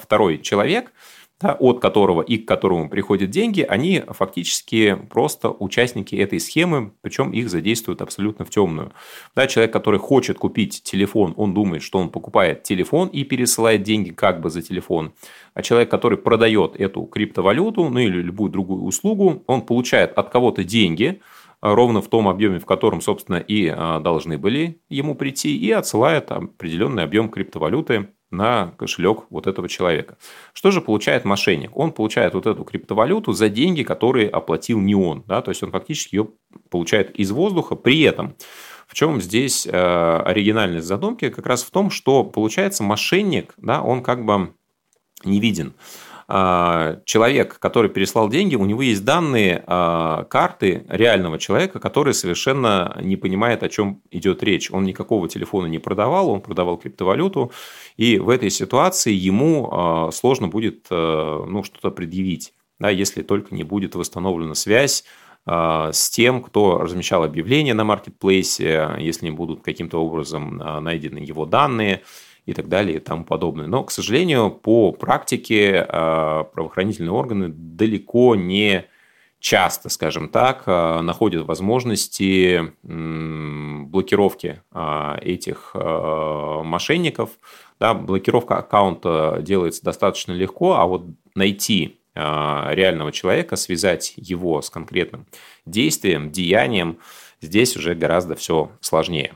второй 0.00 0.38
человек– 0.38 0.92
да, 1.40 1.56
от 1.58 1.80
которого 1.80 2.22
и 2.22 2.38
к 2.38 2.46
которому 2.46 2.88
приходят 2.88 3.30
деньги, 3.30 3.62
они 3.62 4.02
фактически 4.08 4.96
просто 5.10 5.50
участники 5.50 6.14
этой 6.14 6.38
схемы, 6.38 6.92
причем 7.00 7.32
их 7.32 7.50
задействуют 7.50 8.02
абсолютно 8.02 8.44
в 8.44 8.50
темную. 8.50 8.92
Да, 9.34 9.46
человек, 9.46 9.72
который 9.72 9.98
хочет 9.98 10.38
купить 10.38 10.82
телефон, 10.82 11.34
он 11.36 11.52
думает, 11.52 11.82
что 11.82 11.98
он 11.98 12.10
покупает 12.10 12.62
телефон 12.62 13.08
и 13.08 13.24
пересылает 13.24 13.82
деньги 13.82 14.10
как 14.10 14.40
бы 14.40 14.48
за 14.48 14.62
телефон. 14.62 15.12
А 15.54 15.62
человек, 15.62 15.90
который 15.90 16.18
продает 16.18 16.76
эту 16.76 17.02
криптовалюту, 17.02 17.88
ну 17.88 17.98
или 17.98 18.22
любую 18.22 18.50
другую 18.50 18.84
услугу, 18.84 19.42
он 19.46 19.62
получает 19.62 20.12
от 20.16 20.30
кого-то 20.30 20.62
деньги, 20.62 21.20
ровно 21.60 22.02
в 22.02 22.08
том 22.08 22.28
объеме, 22.28 22.58
в 22.58 22.66
котором, 22.66 23.00
собственно, 23.00 23.36
и 23.36 23.66
а, 23.66 23.98
должны 23.98 24.36
были 24.36 24.80
ему 24.90 25.14
прийти, 25.14 25.56
и 25.56 25.70
отсылает 25.70 26.30
определенный 26.30 27.02
объем 27.02 27.30
криптовалюты 27.30 28.08
на 28.36 28.72
кошелек 28.76 29.24
вот 29.30 29.46
этого 29.46 29.68
человека. 29.68 30.16
Что 30.52 30.70
же 30.70 30.80
получает 30.80 31.24
мошенник? 31.24 31.76
Он 31.76 31.92
получает 31.92 32.34
вот 32.34 32.46
эту 32.46 32.64
криптовалюту 32.64 33.32
за 33.32 33.48
деньги, 33.48 33.82
которые 33.82 34.28
оплатил 34.28 34.80
не 34.80 34.94
он. 34.94 35.24
Да? 35.26 35.42
То 35.42 35.50
есть 35.50 35.62
он 35.62 35.70
фактически 35.70 36.16
ее 36.16 36.28
получает 36.70 37.10
из 37.18 37.30
воздуха. 37.30 37.74
При 37.76 38.02
этом 38.02 38.34
в 38.86 38.94
чем 38.94 39.20
здесь 39.20 39.66
э, 39.66 39.70
оригинальность 39.70 40.86
задумки? 40.86 41.30
Как 41.30 41.46
раз 41.46 41.62
в 41.64 41.70
том, 41.70 41.90
что 41.90 42.24
получается 42.24 42.82
мошенник, 42.82 43.54
да, 43.56 43.82
он 43.82 44.02
как 44.02 44.24
бы 44.24 44.52
не 45.24 45.40
виден. 45.40 45.74
А, 46.26 47.00
человек, 47.04 47.58
который 47.58 47.90
переслал 47.90 48.28
деньги, 48.28 48.56
у 48.56 48.64
него 48.64 48.82
есть 48.82 49.04
данные 49.04 49.62
а, 49.66 50.24
карты 50.24 50.84
реального 50.88 51.38
человека, 51.38 51.80
который 51.80 52.14
совершенно 52.14 52.98
не 53.02 53.16
понимает, 53.16 53.62
о 53.62 53.68
чем 53.68 54.00
идет 54.10 54.42
речь. 54.42 54.70
Он 54.70 54.84
никакого 54.84 55.28
телефона 55.28 55.66
не 55.66 55.78
продавал, 55.78 56.30
он 56.30 56.40
продавал 56.40 56.78
криптовалюту, 56.78 57.52
и 57.96 58.18
в 58.18 58.28
этой 58.28 58.50
ситуации 58.50 59.12
ему 59.12 59.68
а, 59.70 60.10
сложно 60.12 60.48
будет 60.48 60.86
ну, 60.90 61.62
что-то 61.62 61.90
предъявить, 61.90 62.52
да, 62.78 62.90
если 62.90 63.22
только 63.22 63.54
не 63.54 63.64
будет 63.64 63.94
восстановлена 63.94 64.54
связь 64.54 65.04
с 65.46 66.10
тем, 66.10 66.42
кто 66.42 66.78
размещал 66.78 67.22
объявление 67.22 67.74
на 67.74 67.84
маркетплейсе, 67.84 68.96
если 68.98 69.26
не 69.26 69.30
будут 69.30 69.62
каким-то 69.62 69.98
образом 70.02 70.56
найдены 70.56 71.18
его 71.18 71.44
данные– 71.44 72.02
и 72.46 72.52
так 72.52 72.68
далее 72.68 72.96
и 72.96 73.00
тому 73.00 73.24
подобное. 73.24 73.66
Но, 73.66 73.84
к 73.84 73.90
сожалению, 73.90 74.50
по 74.50 74.92
практике 74.92 75.84
а, 75.88 76.44
правоохранительные 76.44 77.12
органы 77.12 77.48
далеко 77.48 78.34
не 78.36 78.86
часто, 79.40 79.88
скажем 79.88 80.28
так, 80.28 80.64
а, 80.66 81.00
находят 81.02 81.46
возможности 81.46 82.72
блокировки 82.82 84.62
а, 84.72 85.18
этих 85.20 85.74
мошенников. 85.74 87.30
Да, 87.80 87.94
блокировка 87.94 88.58
аккаунта 88.58 89.38
делается 89.42 89.82
достаточно 89.84 90.32
легко, 90.32 90.74
а 90.74 90.86
вот 90.86 91.06
найти 91.34 91.98
реального 92.14 93.10
человека, 93.10 93.56
связать 93.56 94.12
его 94.16 94.62
с 94.62 94.70
конкретным 94.70 95.26
действием, 95.66 96.30
деянием, 96.30 96.98
здесь 97.40 97.76
уже 97.76 97.96
гораздо 97.96 98.36
все 98.36 98.70
сложнее. 98.80 99.34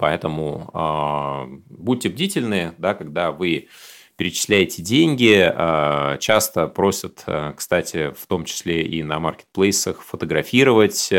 Поэтому 0.00 0.70
э, 0.72 1.58
будьте 1.68 2.08
бдительны, 2.08 2.72
да, 2.78 2.94
когда 2.94 3.32
вы 3.32 3.68
перечисляете 4.16 4.80
деньги. 4.82 5.36
Э, 5.36 6.16
часто 6.18 6.68
просят, 6.68 7.22
э, 7.26 7.52
кстати, 7.54 8.14
в 8.16 8.26
том 8.26 8.46
числе 8.46 8.80
и 8.82 9.02
на 9.02 9.18
маркетплейсах, 9.18 10.00
фотографировать 10.00 11.12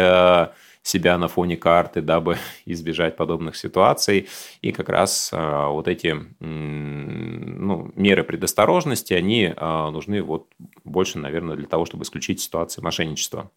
себя 0.84 1.18
на 1.20 1.28
фоне 1.28 1.58
карты, 1.58 2.02
дабы 2.02 2.38
избежать 2.66 3.18
подобных 3.18 3.56
ситуаций. 3.56 4.28
И 4.64 4.72
как 4.72 4.90
раз 4.90 5.30
э, 5.32 5.68
вот 5.68 5.88
эти 5.88 6.16
ну, 6.40 7.92
меры 7.96 8.24
предосторожности, 8.24 9.14
они 9.14 9.54
э, 9.56 9.90
нужны 9.92 10.24
вот 10.24 10.48
больше, 10.84 11.20
наверное, 11.20 11.56
для 11.56 11.68
того, 11.68 11.86
чтобы 11.86 12.04
исключить 12.04 12.42
ситуации 12.42 12.82
мошенничества. 12.82 13.52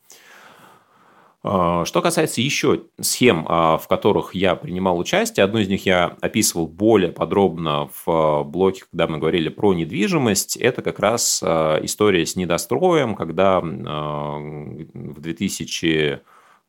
А, 1.47 1.85
что 1.85 2.01
касается 2.01 2.41
еще 2.41 2.85
схем, 2.99 3.45
а, 3.47 3.77
в 3.77 3.87
которых 3.87 4.35
я 4.35 4.57
принимал 4.57 4.99
участие, 4.99 5.45
одну 5.45 5.59
из 5.59 5.69
них 5.69 5.85
я 5.85 6.17
описывал 6.23 6.67
более 6.67 7.13
подробно 7.13 7.91
в 7.93 8.03
а, 8.07 8.45
блоке, 8.45 8.85
когда 8.91 9.07
мы 9.07 9.19
говорили 9.19 9.51
про 9.51 9.75
недвижимость. 9.75 10.57
Это 10.57 10.81
как 10.81 10.99
раз 10.99 11.43
история 11.43 12.25
с 12.25 12.35
недостроем, 12.35 13.15
когда 13.15 13.61
в 13.61 15.21
2000 15.21 16.21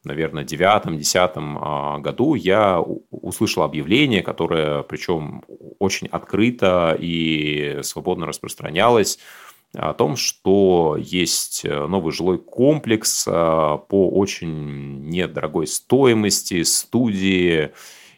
наверное, 0.03 0.43
девятом-десятом 0.43 2.01
году 2.03 2.35
я 2.35 2.79
услышал 3.09 3.63
объявление, 3.63 4.21
которое, 4.21 4.83
причем, 4.83 5.43
очень 5.79 6.07
открыто 6.07 6.95
и 6.99 7.79
свободно 7.81 8.27
распространялось 8.27 9.17
о 9.77 9.93
том, 9.93 10.15
что 10.15 10.97
есть 10.99 11.65
э, 11.65 11.87
новый 11.87 12.11
жилой 12.11 12.37
комплекс 12.37 13.25
э, 13.27 13.31
по 13.31 14.09
очень 14.09 15.07
недорогой 15.09 15.67
стоимости, 15.67 16.63
студии, 16.63 17.71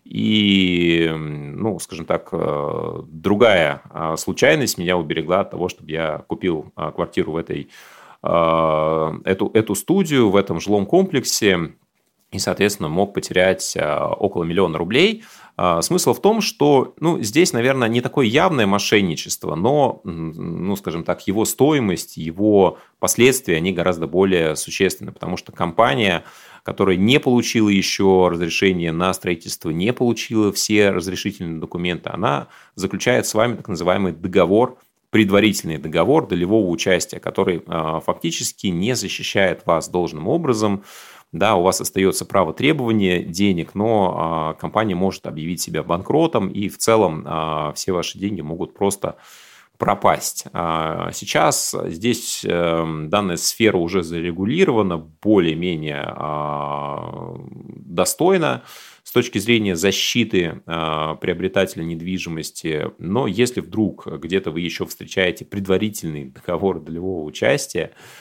и, 0.03 1.11
ну, 1.13 1.79
скажем 1.79 2.05
так, 2.05 2.29
э, 2.31 3.01
другая 3.07 3.81
случайность 4.17 4.77
меня 4.77 4.97
уберегла 4.97 5.41
от 5.41 5.51
того, 5.51 5.67
чтобы 5.67 5.91
я 5.91 6.19
купил 6.27 6.71
квартиру 6.75 7.33
в 7.33 7.37
этой, 7.37 7.69
эту, 8.21 9.51
эту 9.53 9.75
студию 9.75 10.29
в 10.29 10.35
этом 10.37 10.59
жилом 10.59 10.85
комплексе 10.85 11.73
и, 12.31 12.39
соответственно, 12.39 12.89
мог 12.89 13.13
потерять 13.13 13.77
около 13.77 14.43
миллиона 14.43 14.77
рублей– 14.77 15.23
а, 15.59 15.81
смысл 15.81 16.13
в 16.13 16.21
том, 16.21 16.39
что 16.39 16.93
ну, 16.99 17.19
здесь, 17.23 17.51
наверное, 17.51 17.87
не 17.87 18.01
такое 18.01 18.27
явное 18.27 18.67
мошенничество, 18.67 19.55
но, 19.55 20.01
ну, 20.03 20.75
скажем 20.75 21.03
так, 21.03 21.25
его 21.25 21.45
стоимость, 21.45 22.15
его 22.15 22.77
последствия, 22.99 23.57
они 23.57 23.73
гораздо 23.73 24.05
более 24.05 24.55
существенны, 24.55 25.11
потому 25.11 25.35
что 25.35 25.51
компания, 25.51 26.23
которая 26.61 26.95
не 26.95 27.19
получила 27.19 27.69
еще 27.69 28.29
разрешение 28.31 28.91
на 28.91 29.11
строительство, 29.15 29.71
не 29.71 29.91
получила 29.93 30.51
все 30.51 30.91
разрешительные 30.91 31.59
документы, 31.59 32.11
она 32.13 32.49
заключает 32.75 33.25
с 33.25 33.33
вами 33.33 33.55
так 33.55 33.67
называемый 33.67 34.11
договор 34.11 34.77
предварительный 35.09 35.77
договор 35.77 36.27
долевого 36.27 36.69
участия, 36.69 37.19
который 37.19 37.63
э, 37.65 37.99
фактически 38.05 38.67
не 38.67 38.93
защищает 38.93 39.65
вас 39.65 39.87
должным 39.87 40.27
образом 40.27 40.83
да, 41.33 41.55
у 41.55 41.63
вас 41.63 41.81
остается 41.81 42.25
право 42.25 42.53
требования 42.53 43.21
денег, 43.21 43.75
но 43.75 44.15
а, 44.17 44.53
компания 44.53 44.95
может 44.95 45.27
объявить 45.27 45.59
себя 45.59 45.83
банкротом, 45.83 46.47
и 46.47 46.69
в 46.69 46.77
целом 46.77 47.23
а, 47.25 47.73
все 47.73 47.91
ваши 47.91 48.17
деньги 48.17 48.39
могут 48.39 48.73
просто 48.73 49.17
пропасть. 49.77 50.45
А, 50.53 51.11
сейчас 51.11 51.75
здесь 51.85 52.45
эм, 52.45 53.09
данная 53.09 53.35
сфера 53.35 53.77
уже 53.77 54.03
зарегулирована 54.03 54.97
более-менее 54.97 56.15
достойно 57.85 58.63
с 59.03 59.11
точки 59.11 59.37
зрения 59.37 59.75
защиты 59.75 60.61
приобретателя 60.65 61.83
недвижимости. 61.83 62.91
Но 62.99 63.27
если 63.27 63.61
вдруг 63.61 64.05
где-то 64.07 64.51
вы 64.51 64.61
еще 64.61 64.85
встречаете 64.85 65.45
предварительный 65.45 66.25
договор 66.25 66.79
долевого 66.79 67.23
участия, 67.23 67.91
а, 67.91 68.17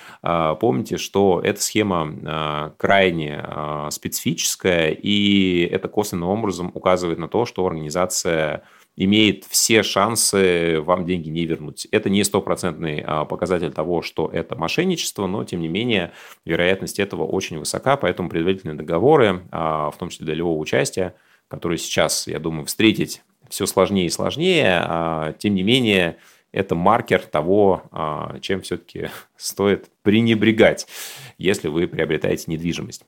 помните, 0.61 0.97
что 0.97 1.41
эта 1.45 1.61
схема 1.61 2.12
а, 2.25 2.73
крайне 2.79 3.41
а, 3.43 3.91
специфическая, 3.91 4.91
и 4.91 5.61
это 5.71 5.89
косвенным 5.89 6.29
образом 6.29 6.73
указывает 6.75 7.19
на 7.19 7.29
то, 7.29 7.45
что 7.45 7.67
организация 7.67 8.62
имеет 8.97 9.45
все 9.45 9.83
шансы 9.83 10.81
вам 10.81 11.05
деньги 11.05 11.29
не 11.29 11.45
вернуть. 11.45 11.87
Это 11.93 12.09
не 12.09 12.25
стопроцентный 12.25 13.05
показатель 13.29 13.71
того, 13.71 14.01
что 14.01 14.31
это 14.33 14.57
мошенничество, 14.57 15.27
но, 15.27 15.45
тем 15.45 15.61
не 15.61 15.69
менее, 15.69 16.12
вероятность 16.47 16.99
этого 16.99 17.25
очень 17.25 17.59
высока, 17.59 17.99
поэтому 17.99 18.31
предварительные 18.31 18.75
договоры, 18.75 19.43
в 19.51 19.95
том 19.99 20.09
числе 20.09 20.25
долевого 20.25 20.59
участия, 20.59 21.15
которые 21.49 21.77
сейчас, 21.77 22.27
я 22.27 22.39
думаю, 22.39 22.65
встретить 22.65 23.23
все 23.51 23.67
сложнее 23.67 24.07
и 24.07 24.11
сложнее, 24.11 25.35
тем 25.39 25.55
не 25.55 25.62
менее, 25.62 26.17
это 26.57 26.75
маркер 26.75 27.21
того, 27.21 27.83
а, 27.92 28.38
чем 28.40 28.62
все-таки 28.62 29.11
стоит 29.37 29.90
пренебрегать, 30.03 30.87
если 31.38 31.69
вы 31.69 31.87
приобретаете 31.87 32.45
недвижимость. 32.47 33.05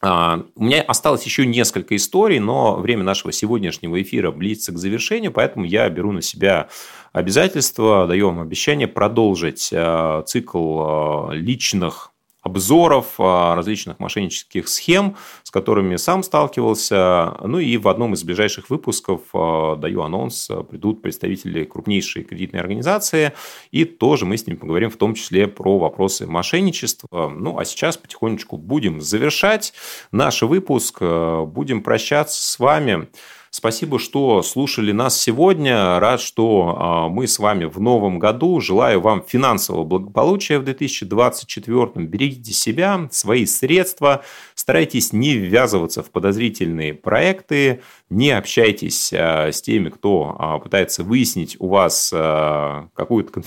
А, 0.00 0.44
у 0.54 0.64
меня 0.64 0.82
осталось 0.82 1.24
еще 1.24 1.44
несколько 1.44 1.94
историй, 1.96 2.38
но 2.38 2.76
время 2.76 3.04
нашего 3.04 3.30
сегодняшнего 3.30 4.00
эфира 4.00 4.30
близится 4.30 4.72
к 4.72 4.78
завершению, 4.78 5.32
поэтому 5.32 5.66
я 5.66 5.88
беру 5.90 6.12
на 6.12 6.22
себя 6.22 6.68
обязательство, 7.12 8.06
даю 8.06 8.28
вам 8.28 8.40
обещание 8.40 8.88
продолжить 8.88 9.70
а, 9.72 10.22
цикл 10.22 11.30
личных 11.32 12.12
обзоров 12.42 13.14
а, 13.18 13.54
различных 13.54 13.98
мошеннических 13.98 14.68
схем, 14.68 15.16
с 15.42 15.50
которыми 15.50 15.96
сам 15.96 16.22
сталкивался. 16.22 17.34
Ну 17.44 17.58
и 17.58 17.76
в 17.76 17.88
одном 17.88 18.14
из 18.14 18.24
ближайших 18.24 18.70
выпусков 18.70 19.22
а, 19.34 19.76
даю 19.76 20.02
анонс, 20.02 20.50
придут 20.70 21.02
представители 21.02 21.64
крупнейшей 21.64 22.24
кредитной 22.24 22.60
организации, 22.60 23.32
и 23.70 23.84
тоже 23.84 24.24
мы 24.24 24.36
с 24.36 24.46
ними 24.46 24.56
поговорим 24.56 24.90
в 24.90 24.96
том 24.96 25.14
числе 25.14 25.48
про 25.48 25.78
вопросы 25.78 26.26
мошенничества. 26.26 27.28
Ну 27.28 27.58
а 27.58 27.64
сейчас 27.64 27.96
потихонечку 27.96 28.56
будем 28.56 29.00
завершать 29.00 29.72
наш 30.12 30.42
выпуск, 30.42 31.00
будем 31.00 31.82
прощаться 31.82 32.40
с 32.40 32.58
вами. 32.58 33.08
Спасибо, 33.50 33.98
что 33.98 34.42
слушали 34.42 34.92
нас 34.92 35.18
сегодня. 35.18 35.98
Рад, 35.98 36.20
что 36.20 36.76
а, 36.78 37.08
мы 37.08 37.26
с 37.26 37.38
вами 37.38 37.64
в 37.64 37.80
новом 37.80 38.18
году. 38.18 38.60
Желаю 38.60 39.00
вам 39.00 39.24
финансового 39.26 39.84
благополучия 39.84 40.58
в 40.58 40.64
2024. 40.64 42.06
Берегите 42.06 42.52
себя, 42.52 43.08
свои 43.10 43.46
средства. 43.46 44.22
Старайтесь 44.54 45.14
не 45.14 45.34
ввязываться 45.34 46.02
в 46.02 46.10
подозрительные 46.10 46.92
проекты. 46.92 47.80
Не 48.10 48.32
общайтесь 48.32 49.12
а, 49.14 49.50
с 49.50 49.62
теми, 49.62 49.88
кто 49.88 50.36
а, 50.38 50.58
пытается 50.58 51.02
выяснить 51.02 51.56
у 51.58 51.68
вас 51.68 52.10
какую-то 52.10 53.42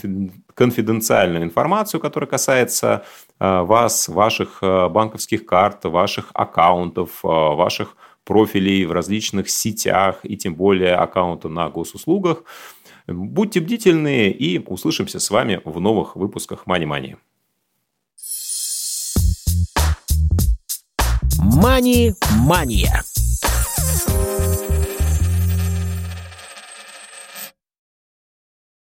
конфиденциальную 0.56 1.44
информацию, 1.44 2.02
которая 2.02 2.30
касается 2.30 3.06
вас, 3.40 4.08
ваших 4.08 4.60
банковских 4.62 5.46
карт, 5.46 5.86
ваших 5.86 6.30
аккаунтов, 6.34 7.20
ваших 7.24 7.96
профилей 8.26 8.86
в 8.86 8.92
различных 8.92 9.50
сетях 9.50 10.20
и 10.24 10.38
тем 10.38 10.56
более 10.56 10.96
аккаунта 10.96 11.50
на 11.50 11.70
госуслугах. 11.70 12.44
Будьте 13.08 13.60
бдительны 13.60 14.30
и 14.30 14.60
услышимся 14.60 15.20
с 15.20 15.30
вами 15.30 15.62
в 15.66 15.80
новых 15.80 16.16
выпусках 16.16 16.64
Money 16.66 16.86
Money. 16.86 17.18
Мани-мания. 21.38 23.04